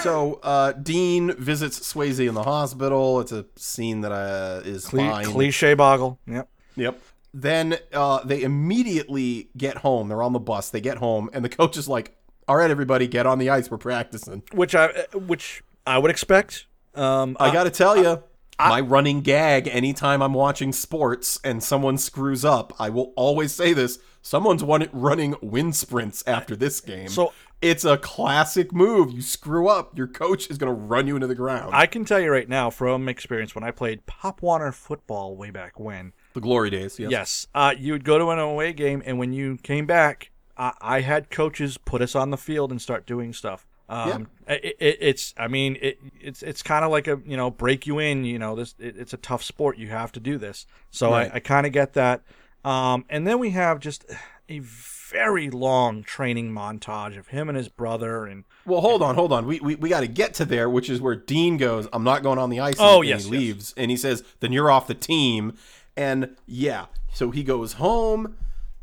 [0.04, 3.22] So uh, Dean visits Swayze in the hospital.
[3.22, 5.26] It's a scene that uh, is Cli- fine.
[5.26, 6.20] cliche boggle.
[6.28, 6.50] Yep.
[6.76, 7.02] Yep.
[7.34, 10.08] Then uh, they immediately get home.
[10.10, 10.70] They're on the bus.
[10.70, 12.16] They get home, and the coach is like,
[12.48, 13.72] "All right, everybody, get on the ice.
[13.72, 16.68] We're practicing." Which I which I would expect.
[16.96, 18.24] Um, I got to tell you,
[18.60, 23.74] my running gag anytime I'm watching sports and someone screws up, I will always say
[23.74, 27.08] this: someone's running wind sprints after this game.
[27.08, 29.14] So- it's a classic move.
[29.14, 31.74] You screw up, your coach is going to run you into the ground.
[31.74, 35.50] I can tell you right now from experience when I played Pop Warner football way
[35.50, 36.12] back when.
[36.34, 37.00] The glory days.
[37.00, 37.12] Yes.
[37.12, 40.74] Yes, uh, you would go to an away game, and when you came back, I,
[40.82, 43.66] I had coaches put us on the field and start doing stuff.
[43.90, 47.52] Um, it, it, it's, I mean, it, it's it's kind of like a you know
[47.52, 48.24] break you in.
[48.26, 49.78] You know, this it, it's a tough sport.
[49.78, 50.66] You have to do this.
[50.90, 51.30] So Right.
[51.32, 52.24] I, I kind of get that.
[52.66, 54.06] Um, and then we have just
[54.50, 59.34] a very long training montage of him and his brother, and Well, hold on, hold
[59.34, 59.46] on.
[59.46, 62.24] We we, we got to get to there, which is where Dean goes, "I'm not
[62.24, 63.32] going on the ice." Oh, and yes, he yes.
[63.32, 65.54] leaves, and he says, "Then you're off the team."
[65.96, 68.36] And yeah, so he goes home.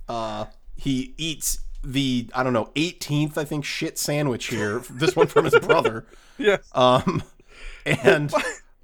[0.08, 0.46] Uh,
[0.76, 4.80] he eats the I don't know 18th I think shit sandwich here.
[4.90, 6.06] this one from his brother.
[6.38, 7.22] yes, Um,
[7.86, 8.32] and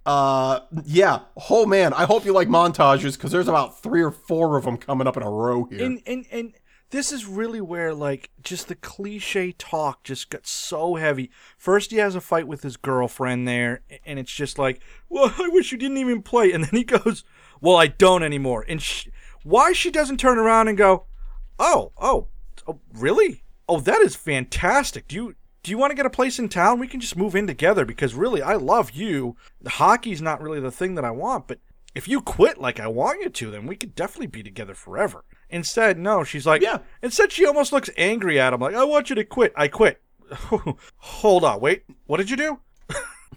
[0.04, 1.20] uh, yeah.
[1.50, 4.76] Oh man, I hope you like montages because there's about three or four of them
[4.76, 5.84] coming up in a row here.
[5.84, 6.52] and and and
[6.90, 11.30] this is really where like just the cliche talk just got so heavy.
[11.58, 15.48] First, he has a fight with his girlfriend there, and it's just like, "Well, I
[15.48, 17.24] wish you didn't even play." And then he goes,
[17.60, 19.08] "Well, I don't anymore." And sh-
[19.42, 21.04] why she doesn't turn around and go,
[21.58, 22.28] "Oh, oh,
[22.66, 23.42] oh, really?
[23.68, 25.08] Oh, that is fantastic.
[25.08, 26.78] Do you?" Do you want to get a place in town?
[26.78, 29.34] We can just move in together because really, I love you.
[29.60, 31.58] The hockey's not really the thing that I want, but
[31.92, 35.24] if you quit like I want you to, then we could definitely be together forever.
[35.50, 36.78] Instead, no, she's like, Yeah.
[37.02, 39.52] Instead, she almost looks angry at him, like, I want you to quit.
[39.56, 40.00] I quit.
[40.98, 41.82] Hold on, wait.
[42.06, 42.60] What did you do?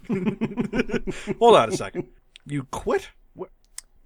[1.38, 2.06] Hold on a second.
[2.46, 3.10] You quit?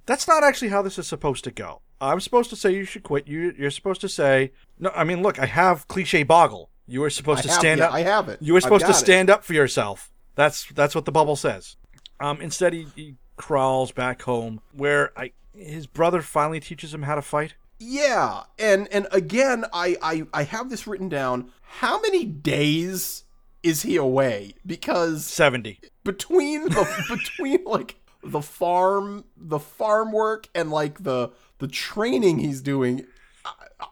[0.06, 1.80] That's not actually how this is supposed to go.
[2.00, 3.26] I'm supposed to say you should quit.
[3.26, 6.70] You, you're supposed to say, no, I mean, look, I have cliche boggle.
[6.86, 7.94] You were supposed I to have- stand yeah, up.
[7.94, 8.42] I have it.
[8.42, 9.04] You were supposed to got it.
[9.04, 10.12] stand up for yourself.
[10.34, 11.76] That's that's what the bubble says.
[12.20, 17.14] Um, instead, he, he crawls back home, where I his brother finally teaches him how
[17.14, 17.54] to fight.
[17.78, 21.50] Yeah, and and again, I I I have this written down.
[21.62, 23.24] How many days
[23.62, 24.54] is he away?
[24.66, 25.80] Because Seventy.
[26.04, 32.60] between the between like the farm, the farm work, and like the the training he's
[32.60, 33.06] doing.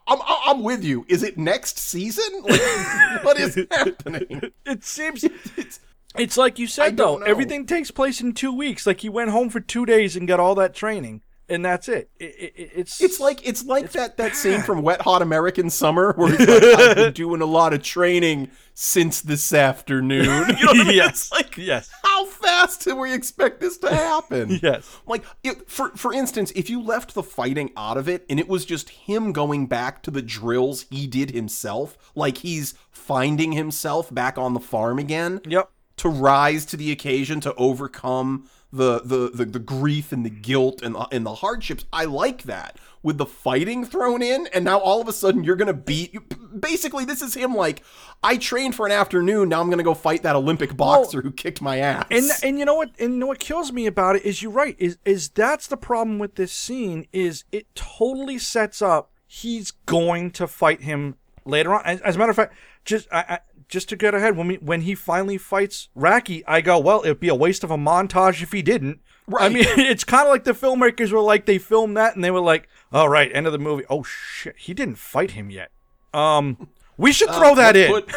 [0.07, 1.05] I'm I'm with you.
[1.07, 2.41] Is it next season?
[2.43, 2.61] Like,
[3.23, 4.51] what is happening?
[4.65, 5.23] It seems
[5.57, 5.79] It's,
[6.17, 7.17] it's like you said though.
[7.17, 7.25] know.
[7.25, 8.85] Everything takes place in two weeks.
[8.87, 12.09] Like he went home for two days and got all that training, and that's it.
[12.19, 15.69] It- it- it- it's it's like it's like that that scene from Wet Hot American
[15.69, 20.23] Summer where he's like, I've been doing a lot of training since this afternoon.
[20.57, 20.95] You know what I mean?
[20.95, 24.59] yes, It's like yes, how fast do we expect this to happen?
[24.63, 24.89] yes.
[25.05, 28.47] Like, it, for for instance, if you left the fighting out of it and it
[28.47, 34.13] was just him going back to the drills he did himself, like he's finding himself
[34.13, 35.69] back on the farm again Yep.
[35.97, 40.81] to rise to the occasion to overcome the the the, the grief and the guilt
[40.81, 41.85] and the, and the hardships.
[41.93, 45.55] I like that with the fighting thrown in, and now all of a sudden you're
[45.55, 46.13] gonna beat.
[46.13, 46.21] You,
[46.57, 47.83] basically, this is him like,
[48.23, 49.49] I trained for an afternoon.
[49.49, 52.07] Now I'm gonna go fight that Olympic boxer who kicked my ass.
[52.11, 52.91] And and you know what?
[52.99, 54.75] And you know what kills me about it is you're right.
[54.79, 57.07] Is is that's the problem with this scene?
[57.13, 61.81] Is it totally sets up he's going to fight him later on.
[61.85, 62.53] As, as a matter of fact,
[62.85, 63.39] just I, I,
[63.73, 67.19] just to get ahead, when we when he finally fights Racki, I go, well, it'd
[67.19, 68.99] be a waste of a montage if he didn't.
[69.35, 72.29] I mean, it's kind of like the filmmakers were like, they filmed that and they
[72.29, 73.83] were like, all right, end of the movie.
[73.89, 75.71] Oh shit, he didn't fight him yet.
[76.13, 77.91] Um, we should throw that in.
[77.91, 78.15] Uh, Put,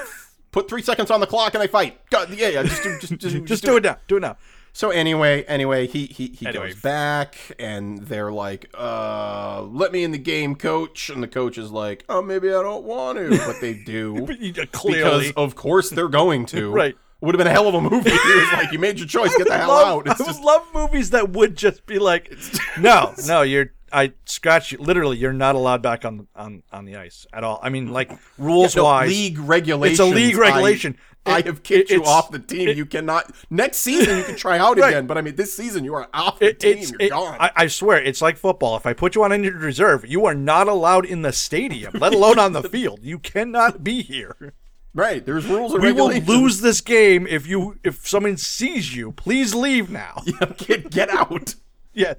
[0.53, 1.99] put three seconds on the clock and they fight.
[2.11, 2.63] God, yeah, yeah.
[2.63, 3.97] Just do, just, just, just do it now.
[4.07, 4.37] Do it now.
[4.77, 6.68] So anyway, anyway, he he, he Anyway.
[6.72, 11.57] goes back, and they're like, "Uh, let me in the game, coach." And the coach
[11.57, 14.27] is like, "Oh, maybe I don't want to," but they do
[14.72, 16.70] Clearly, because, of course, they're going to.
[16.77, 16.95] Right.
[17.22, 18.11] Would have been a hell of a movie.
[18.12, 19.35] It was like, "You made your choice.
[19.39, 22.31] Get the hell love, out." It's I just love movies that would just be like,
[22.79, 24.78] no, no, you're I scratch you.
[24.78, 27.61] Literally, you're not allowed back on on on the ice at all.
[27.62, 29.93] I mean, like rules No, wise, league regulation.
[29.93, 30.97] It's a league regulation.
[31.24, 32.68] I, I have kicked you off the team.
[32.68, 33.32] it- you cannot.
[33.51, 34.91] Next season, you can try out Right.
[34.91, 35.07] again.
[35.09, 36.78] But I mean, this season, you are off the It, team.
[36.78, 37.37] it's, You're it- gone.
[37.41, 38.76] I, I swear, it's like football.
[38.76, 42.14] If I put you on injured reserve, you are not allowed in the stadium, let
[42.14, 43.01] alone on the field.
[43.03, 44.53] You cannot be here.
[44.95, 45.26] right.
[45.26, 49.11] There's rules and We will lose this game if you if someone sees you.
[49.12, 50.22] Please leave now.
[50.26, 51.55] Yeah, get, get out.
[51.93, 52.18] Yes.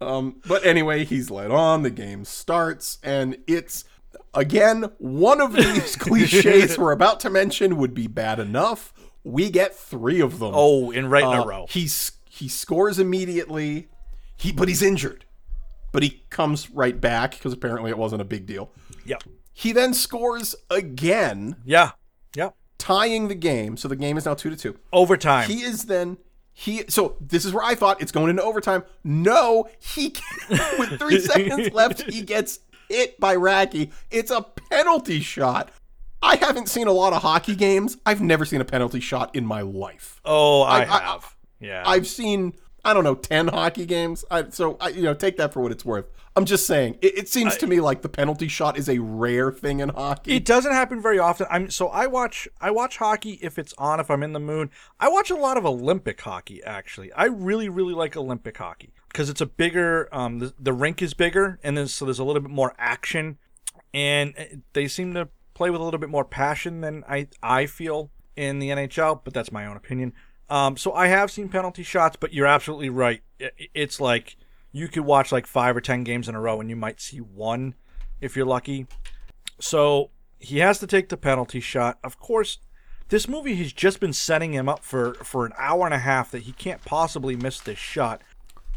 [0.00, 1.82] Um, but anyway, he's led on.
[1.82, 3.84] The game starts, and it's
[4.34, 8.92] again one of these cliches we're about to mention would be bad enough.
[9.24, 10.52] We get three of them.
[10.54, 11.66] Oh, in right in Uh, a row.
[11.68, 13.88] He's he scores immediately.
[14.36, 15.24] He but he's injured.
[15.92, 18.70] But he comes right back because apparently it wasn't a big deal.
[19.06, 19.22] Yep.
[19.54, 21.92] He then scores again, Yeah.
[22.34, 22.54] Yep.
[22.76, 23.78] tying the game.
[23.78, 24.78] So the game is now two to two.
[24.92, 25.48] Overtime.
[25.48, 26.18] He is then
[26.58, 26.84] he.
[26.88, 28.82] So this is where I thought it's going into overtime.
[29.04, 30.14] No, he
[30.78, 33.92] with three seconds left, he gets hit by Racki.
[34.10, 34.40] It's a
[34.70, 35.70] penalty shot.
[36.22, 37.98] I haven't seen a lot of hockey games.
[38.06, 40.20] I've never seen a penalty shot in my life.
[40.24, 41.36] oh, I, I- I- have.
[41.60, 41.82] yeah.
[41.86, 42.54] I've seen
[42.86, 44.24] I don't know ten hockey games.
[44.30, 46.06] I, so I, you know, take that for what it's worth.
[46.36, 46.98] I'm just saying.
[47.00, 50.36] It, it seems to me like the penalty shot is a rare thing in hockey.
[50.36, 51.46] It doesn't happen very often.
[51.50, 54.70] I'm so I watch I watch hockey if it's on if I'm in the mood.
[55.00, 57.12] I watch a lot of Olympic hockey actually.
[57.14, 61.12] I really really like Olympic hockey because it's a bigger um the, the rink is
[61.12, 63.38] bigger and then so there's a little bit more action
[63.92, 67.66] and uh, they seem to play with a little bit more passion than I I
[67.66, 70.12] feel in the NHL, but that's my own opinion.
[70.48, 73.22] Um so I have seen penalty shots, but you're absolutely right.
[73.74, 74.36] It's like
[74.72, 77.18] you could watch like 5 or 10 games in a row and you might see
[77.18, 77.74] one
[78.20, 78.86] if you're lucky.
[79.58, 81.98] So he has to take the penalty shot.
[82.04, 82.58] Of course,
[83.08, 86.30] this movie has just been setting him up for for an hour and a half
[86.32, 88.22] that he can't possibly miss this shot.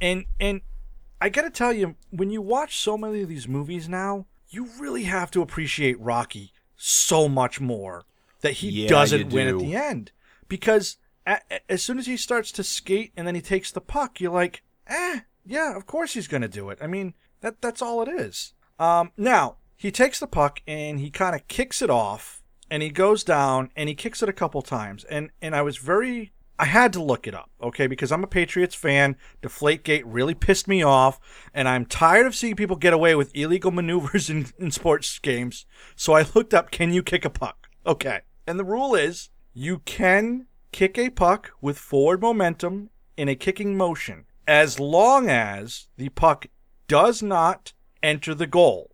[0.02, 0.62] And and
[1.22, 4.70] I got to tell you, when you watch so many of these movies now, you
[4.80, 8.06] really have to appreciate Rocky so much more
[8.42, 10.12] that he Yeah, doesn't you win at the end
[10.48, 10.98] because
[11.68, 14.64] as soon as he starts to skate and then he takes the puck, you're like,
[14.88, 16.80] eh, yeah, of course he's gonna do it.
[16.82, 18.54] I mean, that that's all it is.
[18.80, 22.90] Um, now he takes the puck and he kind of kicks it off, and he
[22.90, 26.34] goes down and he kicks it a couple times, and and I was very.
[26.62, 29.16] I had to look it up, okay, because I'm a Patriots fan.
[29.42, 31.18] Deflategate really pissed me off,
[31.54, 35.66] and I'm tired of seeing people get away with illegal maneuvers in, in sports games.
[35.96, 37.70] So I looked up, can you kick a puck?
[37.86, 38.24] Okay.
[38.46, 43.76] And the rule is you can kick a puck with forward momentum in a kicking
[43.78, 46.48] motion as long as the puck
[46.88, 48.92] does not enter the goal.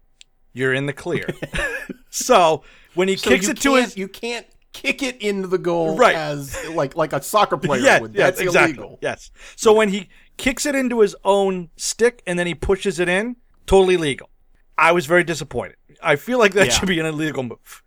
[0.54, 1.28] You're in the clear.
[2.10, 2.64] so
[2.94, 6.16] when he So kicks it to his you can't kick it into the goal Right.
[6.16, 8.14] as like like a soccer player yes, would.
[8.14, 8.78] yes, That's exactly.
[8.78, 9.00] illegal.
[9.02, 9.32] Yes.
[9.56, 13.38] So when he kicks it into his own stick and then he pushes it in,
[13.66, 14.30] totally legal.
[14.78, 15.78] I was very disappointed.
[16.04, 16.74] I feel like that Yeah.
[16.74, 17.84] should be an illegal move,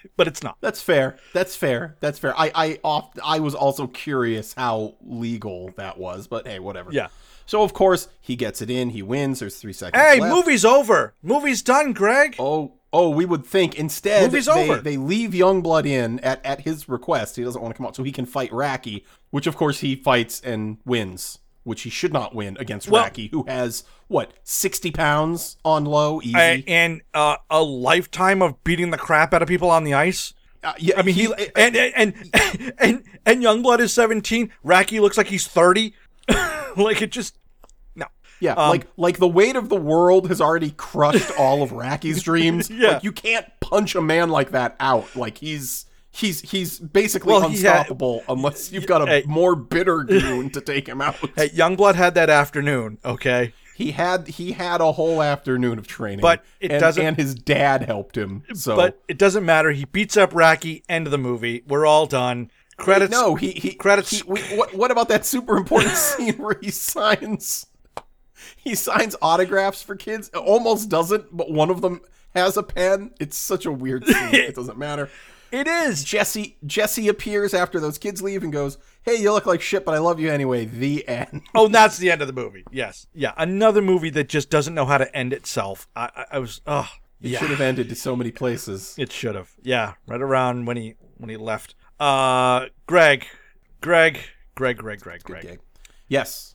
[0.16, 0.56] but it's not.
[0.60, 1.16] That's fair.
[1.32, 1.96] That's fair.
[2.00, 2.38] That's fair.
[2.38, 6.92] I I off I was also curious how legal that was, but hey, whatever.
[6.92, 7.08] Yeah.
[7.46, 8.90] So of course he gets it in.
[8.90, 9.40] He wins.
[9.40, 10.02] There's three seconds.
[10.02, 10.34] Hey, left.
[10.34, 11.14] movie's over.
[11.22, 12.36] Movie's done, Greg.
[12.38, 14.80] Oh, oh, we would think instead Movie's they, over.
[14.80, 17.36] they leave Youngblood in at, at his request.
[17.36, 19.96] He doesn't want to come out, so he can fight Racki, which of course he
[19.96, 24.90] fights and wins, which he should not win against Well- Racki, who has what sixty
[24.90, 26.64] pounds on Lowe, easy.
[26.68, 30.34] And uh, a lifetime of beating the crap out of people on the ice.
[30.64, 34.52] Uh, yeah, I mean, he, and, and and and and Youngblood is seventeen.
[34.64, 35.94] Racki looks like he's thirty.
[36.76, 37.36] like it just
[37.96, 38.06] no.
[38.40, 42.22] Yeah, Um, like like the weight of the world has already crushed all of Racki's
[42.24, 42.70] dreams.
[42.70, 42.90] Yeah.
[42.92, 45.16] Like you can't punch a man like that out.
[45.16, 49.24] Like he's he's he's basically Well, he had- unstoppable unless you've got a Hey.
[49.26, 51.16] more bitter goon to take him out.
[51.36, 52.98] Hey, Youngblood had that afternoon.
[53.04, 53.52] Okay.
[53.74, 57.34] He had he had a whole afternoon of training, But it and, doesn't- And his
[57.34, 58.42] dad helped him.
[58.54, 59.70] So But it doesn't matter.
[59.72, 60.82] He beats up Racki.
[60.88, 61.62] End of the movie.
[61.66, 62.50] We're all done.
[62.76, 63.10] Credits.
[63.12, 64.10] no, he he credits.
[64.10, 67.66] he- we- what what about that super important scene where he signs
[68.56, 70.28] he signs autographs for kids?
[70.30, 72.00] Almost doesn't, but one of them
[72.34, 73.12] has a pen.
[73.20, 74.14] It's such a weird scene.
[74.34, 75.08] it doesn't matter.
[75.52, 76.02] It is.
[76.02, 79.94] Jesse Jesse appears after those kids leave and goes, "Hey, you look like shit, but
[79.94, 81.42] I love you anyway." The end.
[81.54, 82.64] Oh, and that's the end of the movie.
[82.72, 83.06] Yes.
[83.14, 83.32] Yeah.
[83.36, 85.86] Another movie that just doesn't know how to end itself.
[85.94, 86.60] I, I, I was.
[86.66, 86.88] Oh,
[87.20, 87.38] It yeah.
[87.40, 88.94] should have ended to so many places.
[88.98, 89.52] It should have.
[89.62, 89.94] Yeah.
[90.08, 91.74] Right around when he when he left.
[92.00, 93.26] Uh, Greg,
[93.80, 94.18] Greg,
[94.56, 95.60] Greg, Greg, Greg, Greg.
[96.08, 96.54] Yes.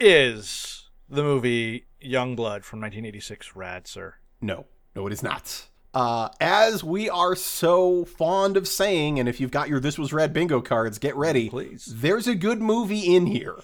[0.00, 4.16] Is the movie Youngblood from 1986 rad, sir?
[4.40, 4.66] No.
[4.96, 5.68] No, it is not.
[5.94, 10.12] Uh, as we are so fond of saying, and if you've got your "This Was
[10.12, 11.50] Red" bingo cards, get ready.
[11.50, 11.84] Please.
[11.94, 13.56] There's a good movie in here,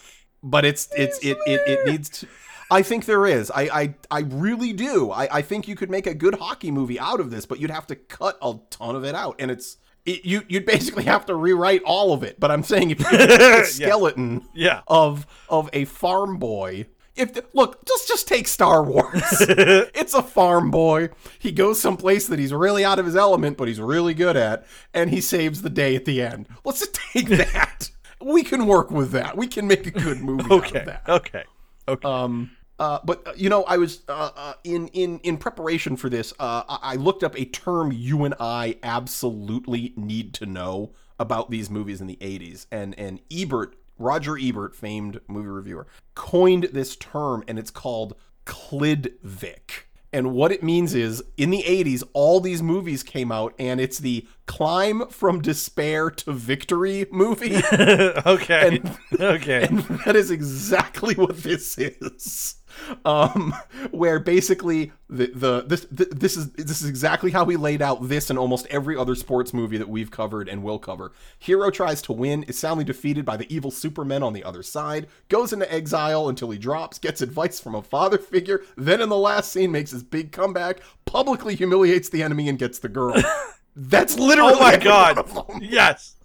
[0.43, 2.26] but it's it's it it, it needs to.
[2.70, 3.51] I think there is.
[3.51, 5.11] I I, I really do.
[5.11, 7.70] I, I think you could make a good hockey movie out of this, but you'd
[7.70, 11.24] have to cut a ton of it out, and it's it, you you'd basically have
[11.26, 12.39] to rewrite all of it.
[12.39, 14.83] But I'm saying if you could make a skeleton Yeah.
[14.87, 16.89] of of a farm boy.
[17.19, 19.23] If the, look, just just take Star Wars.
[19.41, 21.11] it's a farm boy.
[21.39, 24.66] He goes someplace that he's really out of his element, but he's really good at,
[24.95, 26.47] and he saves the day at the end.
[26.64, 27.91] Let's just take that.
[28.21, 29.37] we can work with that.
[29.37, 30.79] We can make a good movie out Okay.
[30.81, 31.03] of that.
[31.09, 31.45] Okay.
[31.89, 32.09] Okay.
[32.09, 36.09] Um, uh, but uh, you know, I was uh, uh, in in in preparation for
[36.09, 36.33] this.
[36.39, 41.51] Uh, I I looked up a term you and I absolutely need to know about
[41.51, 46.97] these movies in the '80s, and and Ebert, Roger Ebert, famed movie reviewer, coined this
[46.97, 48.15] term, and it's called
[48.47, 49.85] Clidvic.
[50.11, 53.99] And what it means is, in the 80s, all these movies came out, and it's
[53.99, 57.57] the climb from despair to victory movie.
[57.73, 58.81] okay.
[59.21, 59.65] okay.
[59.65, 62.55] And that is exactly what this is.
[63.05, 63.55] Um,
[63.91, 68.09] where basically the the this th- this is this is exactly how we laid out
[68.09, 71.12] this and almost every other sports movie that we've covered and will cover.
[71.39, 75.07] Hero tries to win, is soundly defeated by the evil Supermen on the other side,
[75.29, 79.16] goes into exile until he drops, gets advice from a father figure, then in the
[79.16, 83.20] last scene makes his big comeback, publicly humiliates the enemy and gets the girl.
[83.76, 85.16] That's literally oh my god.
[85.16, 85.61] one of them.
[85.62, 86.16] Yes.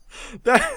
[0.43, 0.69] That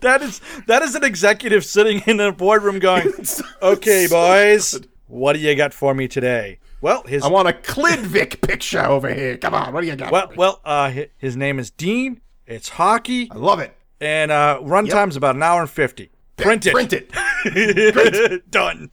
[0.00, 3.12] that is that is an executive sitting in a boardroom going,
[3.62, 8.40] "Okay, boys, what do you got for me today?" Well, his I want a Clidvic
[8.42, 9.36] picture over here.
[9.38, 10.12] Come on, what do you got?
[10.12, 12.20] well, well, uh, his name is Dean.
[12.46, 13.74] It's hockey, I love it.
[14.00, 16.10] and uh, run time's about an hour and fifty.
[16.36, 16.72] Print it.
[16.72, 18.50] Print it.
[18.50, 18.90] Done.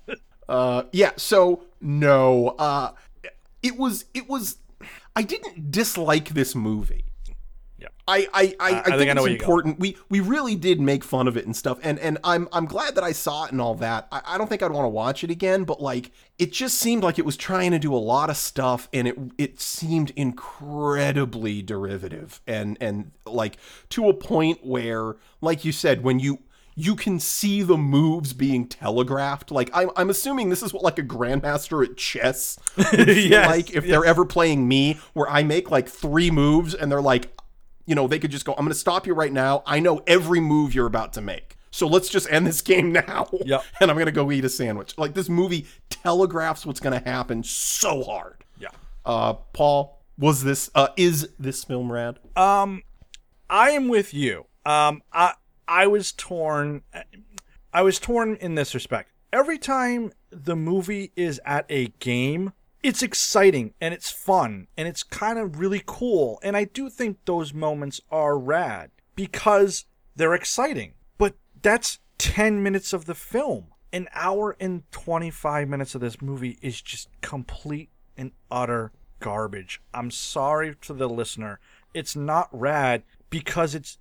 [0.47, 1.12] Uh, yeah.
[1.18, 2.49] So no.
[2.49, 2.91] Uh,
[3.64, 4.05] it was.
[4.14, 4.57] It was.
[5.16, 7.05] I didn't dislike this movie.
[8.12, 9.80] I I, I, I, I think, think I it's important.
[9.80, 12.95] We we really did make fun of it and stuff, and and I'm I'm glad
[12.95, 14.07] that I saw it and all that.
[14.12, 17.03] I, I don't think I'd want to watch it again, but like it just seemed
[17.03, 21.62] like it was trying to do a lot of stuff, and it it seemed incredibly
[21.62, 23.57] derivative, and and like
[23.89, 26.39] to a point where, like you said, when you
[26.76, 29.51] you can see the moves being telegraphed.
[29.51, 32.57] Like I'm, I'm assuming this is what like a grandmaster at chess
[32.93, 37.01] Yes, like if they're ever playing me, where I make like three moves and they're
[37.01, 37.30] like,
[37.91, 39.63] you know, they could just go, I'm going to stop you right now.
[39.65, 41.57] I know every move you're about to make.
[41.71, 43.27] So let's just end this game now.
[43.43, 43.65] Yep.
[43.81, 44.97] And I'm going to go eat a sandwich.
[44.97, 48.45] Like this movie telegraphs what's going to happen so hard.
[48.57, 48.69] Yeah.
[49.05, 52.17] Uh, Paul, was this, uh, is this film rad?
[52.37, 52.83] Um,
[53.49, 54.45] I am with you.
[54.65, 55.33] Um, I
[55.67, 56.83] I was torn.
[57.73, 59.11] I was torn in this respect.
[59.33, 62.53] Every time the movie is at a game,
[62.84, 66.39] it's exciting and it's fun and it's kind of really cool.
[66.43, 70.93] And I do think those moments are rad because they're exciting.
[71.17, 73.67] But that's 10 minutes of the film.
[73.93, 79.82] An hour and 25 minutes of this movie is just complete and utter garbage.
[79.93, 81.59] I'm sorry to the listener.
[81.93, 83.97] It's not rad because it's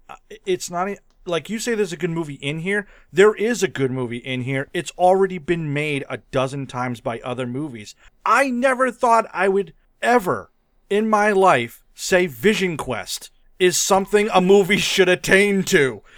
[0.47, 0.89] it's not
[1.27, 2.87] like you say there's a good movie in here.
[3.13, 4.69] There is a good movie in here.
[4.73, 7.95] It's already been made a dozen times by other movies.
[8.25, 10.51] I never thought I would ever
[10.89, 16.03] in my life say Vision Quest is something a movie should attain to.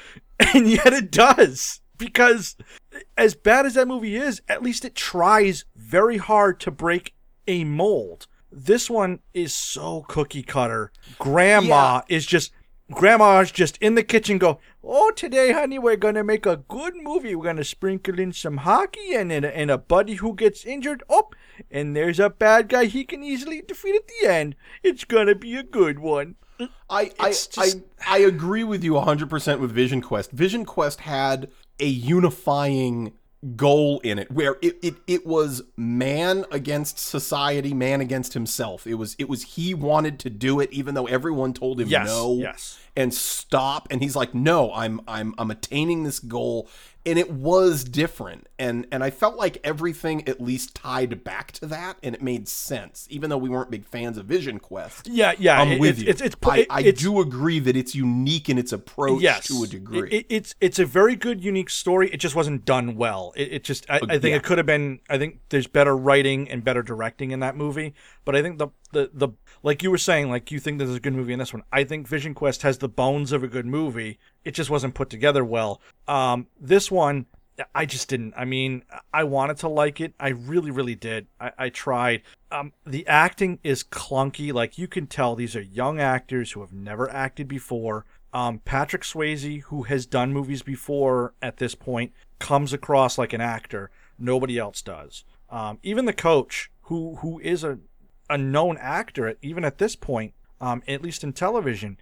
[0.55, 1.82] And yet it does.
[1.98, 2.57] Because
[3.16, 7.14] as bad as that movie is, at least it tries very hard to break
[7.46, 8.26] a mold.
[8.50, 10.90] This one is so cookie cutter.
[11.18, 12.50] Grandma is just
[12.90, 16.95] grandma's just in the kitchen go, "Oh, today, honey, we're going to make a good
[16.97, 17.35] movie.
[17.35, 20.64] We're going to sprinkle in some hockey and and a, and a buddy who gets
[20.64, 21.03] injured.
[21.09, 21.30] Oh,
[21.70, 24.57] and there's a bad guy he can easily defeat at the end.
[24.83, 26.37] It's going to be a good one."
[26.89, 27.68] I I, just- I
[28.07, 30.30] I agree with you 100% with Vision Quest.
[30.30, 33.12] Vision Quest had a unifying
[33.57, 38.86] goal in it where it, it it was man against society, man against himself.
[38.86, 42.07] It was it was he wanted to do it even though everyone told him Yes,
[42.07, 42.78] no yes.
[42.95, 46.68] and stop and he's like no, I'm I'm I'm attaining this goal
[47.05, 51.66] and it was different and and I felt like everything at least tied back to
[51.66, 55.09] that and it made sense even though we weren't big fans of Vision Quest.
[55.09, 55.61] Yeah, yeah.
[55.61, 56.09] I'm it- with it's, you.
[56.09, 59.62] It's, it's, I, I it's- do agree that it's unique in its approach yes, to
[59.64, 60.11] a degree.
[60.11, 62.09] It- it's it's a very good, unique story.
[62.11, 63.32] It just wasn't done well.
[63.36, 64.36] It, it just I, I think yeah.
[64.36, 65.00] it could have been.
[65.09, 67.94] I think there's better writing and better directing in that movie.
[68.24, 69.28] But I think the the the
[69.62, 71.62] like you were saying, like you think there's a good movie in this one.
[71.72, 74.18] I think Vision Quest has the bones of a good movie.
[74.45, 75.80] It just wasn't put together well.
[76.07, 77.26] Um, this one.
[77.74, 78.32] I just didn't.
[78.34, 78.82] I mean,
[79.12, 80.14] I wanted to like it.
[80.18, 81.26] I really, really did.
[81.38, 82.22] I, I tried.
[82.51, 84.55] Um, the acting is clunky.
[84.55, 88.07] Like you can tell, these are young actors who have never acted before.
[88.32, 93.43] Um, Patrick Swayze, who has done movies before at this point, comes across like an
[93.43, 93.90] actor.
[94.18, 95.24] Nobody else does.
[95.51, 97.78] Um, even the coach, who who is a
[98.33, 101.99] a known actor, even at this point, um, at least in television,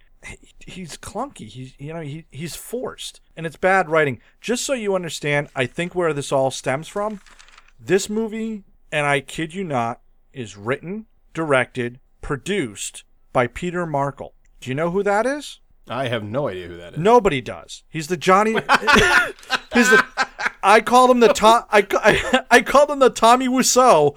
[0.59, 1.47] he's clunky.
[1.47, 4.21] He's you know he he's forced, and it's bad writing.
[4.39, 7.19] Just so you understand, I think where this all stems from.
[7.79, 10.01] This movie, and I kid you not,
[10.31, 13.03] is written, directed, produced
[13.33, 14.33] by Peter Markle.
[14.61, 15.59] Do you know who that is?
[15.89, 16.99] I have no idea who that is.
[16.99, 17.83] Nobody does.
[17.89, 18.53] He's the Johnny.
[19.73, 20.05] he's the.
[20.63, 21.63] I called him the Tom.
[21.71, 24.15] I, I, I called him the Tommy Wiseau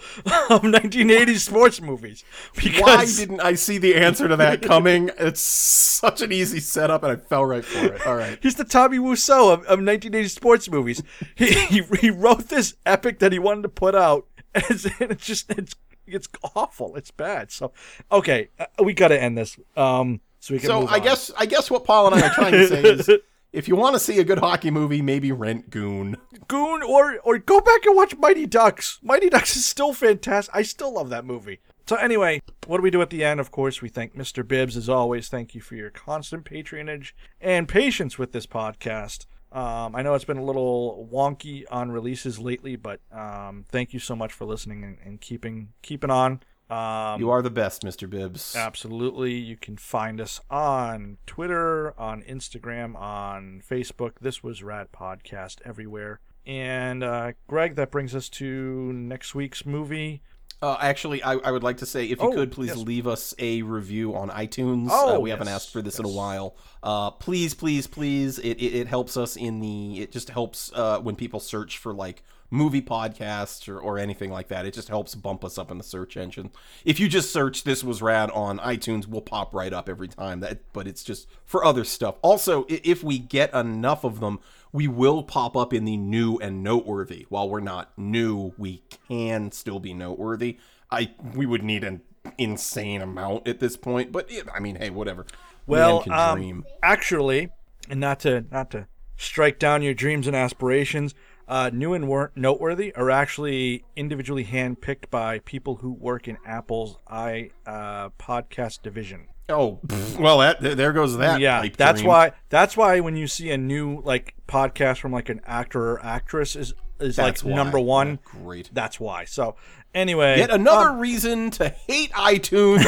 [0.51, 2.25] of 1980s sports movies.
[2.55, 5.11] Because Why didn't I see the answer to that coming?
[5.18, 8.07] It's such an easy setup, and I fell right for it.
[8.07, 8.39] All right.
[8.43, 11.03] He's the Tommy Wiseau of, of 1980s sports movies.
[11.35, 15.11] He, he he wrote this epic that he wanted to put out, and it's, and
[15.11, 15.75] it's just it's
[16.07, 16.97] it's awful.
[16.97, 17.51] It's bad.
[17.51, 17.72] So
[18.11, 19.59] okay, uh, we got to end this.
[19.77, 20.68] Um, so we can.
[20.68, 21.03] So I on.
[21.03, 23.11] guess I guess what Paul and I are trying to say is,
[23.55, 26.16] if you want to see a good hockey movie, maybe rent Goon.
[26.48, 28.98] Goon or or go back and watch Mighty Ducks.
[29.00, 30.55] Mighty Ducks is still fantastic.
[30.55, 31.61] I still love that movie.
[31.86, 33.40] So anyway, what do we do at the end?
[33.40, 34.46] Of course, we thank Mr.
[34.46, 35.28] Bibbs as always.
[35.28, 39.26] Thank you for your constant patronage and patience with this podcast.
[39.52, 44.00] Um, I know it's been a little wonky on releases lately, but um, thank you
[44.00, 46.40] so much for listening and, and keeping keeping on.
[46.75, 48.09] Um, You are the best, Mr.
[48.09, 48.57] Bibbs.
[48.57, 49.35] Absolutely.
[49.35, 54.12] You can find us on Twitter, on Instagram, on Facebook.
[54.20, 56.20] This was Rad Podcast everywhere.
[56.47, 60.22] And uh, Greg, that brings us to next week's movie.
[60.62, 62.79] Uh, actually, I, I would like to say, if you Oh, could please yes.
[62.79, 64.89] leave us a review on iTunes.
[64.91, 66.57] Oh, uh, we haven't asked for this in a while.
[66.83, 68.39] Uh, please, please, please.
[68.39, 70.01] It, it, it helps us in the.
[70.01, 74.49] It just helps uh, when people search for like movie podcasts or, or anything like
[74.49, 74.66] that.
[74.66, 76.51] It just helps bump us up in the search engine.
[76.84, 80.40] If you just search "This Was Rad" on iTunes, we'll pop right up every time.
[80.40, 82.16] That, but it's just for other stuff.
[82.22, 84.40] Also, if we get enough of them,
[84.72, 87.26] we will pop up in the new and noteworthy.
[87.28, 90.59] While we're not new, we can still be noteworthy.
[90.90, 92.03] I we would need an
[92.38, 95.26] insane amount at this point, but yeah, I mean, hey, whatever.
[95.66, 97.51] Well, um, actually,
[97.88, 98.86] and not to not to
[99.16, 101.14] strike down your dreams and aspirations,
[101.49, 106.97] uh, new and wor- noteworthy are actually individually handpicked by people who work in Apple's
[107.09, 109.26] i uh, podcast division.
[109.49, 109.78] Oh,
[110.18, 111.38] well, that there- goes that.
[111.40, 112.09] yeah that's dream.
[112.09, 116.05] why that's why when you see a new like podcast from like an actor or
[116.05, 117.57] actress is is That's like why.
[117.57, 118.70] number one Yeah, great.
[118.72, 119.57] that's why so
[119.95, 122.84] anyway Yet another um, reason to hate iTunes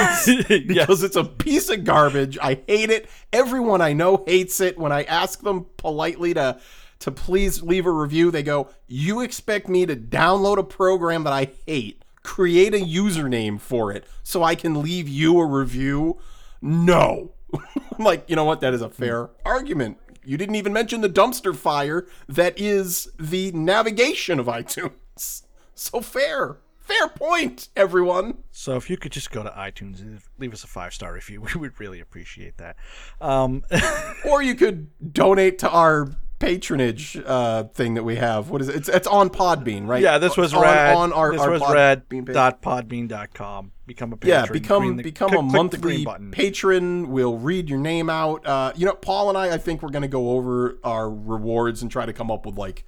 [0.69, 2.39] because it's a piece of garbage.
[2.41, 3.09] I hate it.
[3.33, 4.79] Everyone I know hates it.
[4.79, 6.59] When I ask them politely to
[7.01, 11.33] to please leave a review, they go, "You expect me to download a program that
[11.33, 16.19] I hate, create a username for it, so I can leave you a review?"
[16.61, 17.33] No.
[17.55, 18.61] I'm like, you know what?
[18.61, 19.99] That is a fair argument.
[20.25, 25.43] You didn't even mention the dumpster fire that is the navigation of iTunes.
[25.75, 26.59] So fair.
[26.81, 28.39] Fair point, everyone.
[28.53, 31.41] so if you could just go to itunes and leave us a five star review
[31.55, 32.77] we would really appreciate that
[33.21, 33.65] um
[34.25, 36.09] Or you could donate to our
[36.39, 38.51] patronage uh, thing that we have.
[38.51, 38.77] What is it?
[38.77, 40.03] It's, it's on Podbean, right?
[40.03, 42.27] yeah this was on, rad On our, this our was rad page.
[42.27, 47.11] dot podbean.com become a patron Yeah, become the- become click- a monthly patron.
[47.11, 48.47] We'll read your name out.
[48.47, 51.91] Uh, you know, Paul and I, I think we're gonna go over our rewards and
[51.91, 52.85] try to come up with like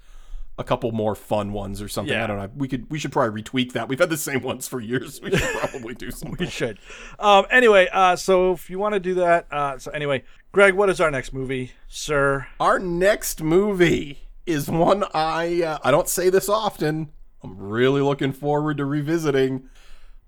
[0.59, 2.13] a couple more fun ones or something.
[2.13, 2.25] Yeah.
[2.25, 2.51] I don't know.
[2.57, 3.89] We could we should probably retweak that.
[3.89, 5.21] We've had the same ones for years.
[5.21, 6.37] We should probably do something.
[6.39, 6.79] we should
[7.19, 10.91] um anyway uh so if you want to do that uh so anyway greg what
[10.91, 16.29] is our next movie sir Our next movie is one I uh, I don't say
[16.31, 17.11] this often.
[17.43, 19.69] I'm really looking forward to revisiting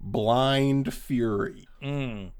[0.01, 1.66] Blind Fury.
[1.83, 2.31] Mm.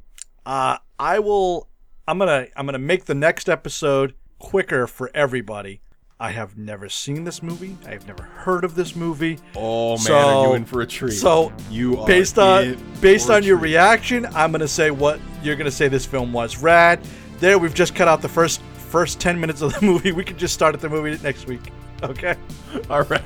[0.47, 1.69] uh i will
[2.07, 5.81] i'm gonna i'm gonna make the next episode quicker for everybody
[6.21, 7.77] i have never seen this movie.
[7.87, 9.39] I have never heard of this movie.
[9.57, 11.13] Oh man, So- are you in for a treat?
[11.13, 13.71] so you are based on based on your treat.
[13.73, 16.59] reaction i'm gonna say what you're gonna say this film was.
[16.59, 17.01] Rad
[17.41, 18.61] there we've just cut out the first
[18.91, 20.13] first 10 minutes of the movie.
[20.13, 22.35] We could just start at the movie next week okay?
[22.91, 23.23] All right,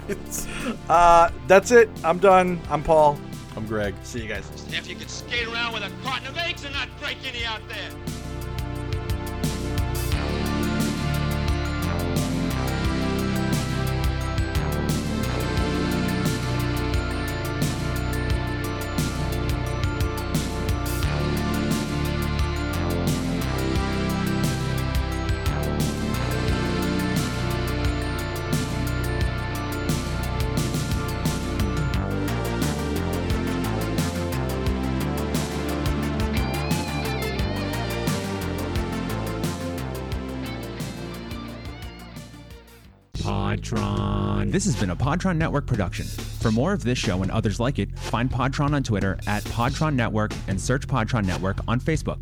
[0.89, 1.89] uh that's it.
[2.05, 2.61] I'm done.
[2.71, 3.19] I'm paul.
[3.57, 3.95] I'm Greg.
[4.03, 4.49] see you guys.
[4.71, 7.61] If you could skate around with a carton of eggs and not break any out
[7.69, 7.91] there.
[44.55, 46.07] This has been a Podtron Network production.
[46.07, 49.97] For more of this show and others like it, find Podtron on Twitter at Podtron
[49.97, 52.21] Network and search Podtron Network on Facebook.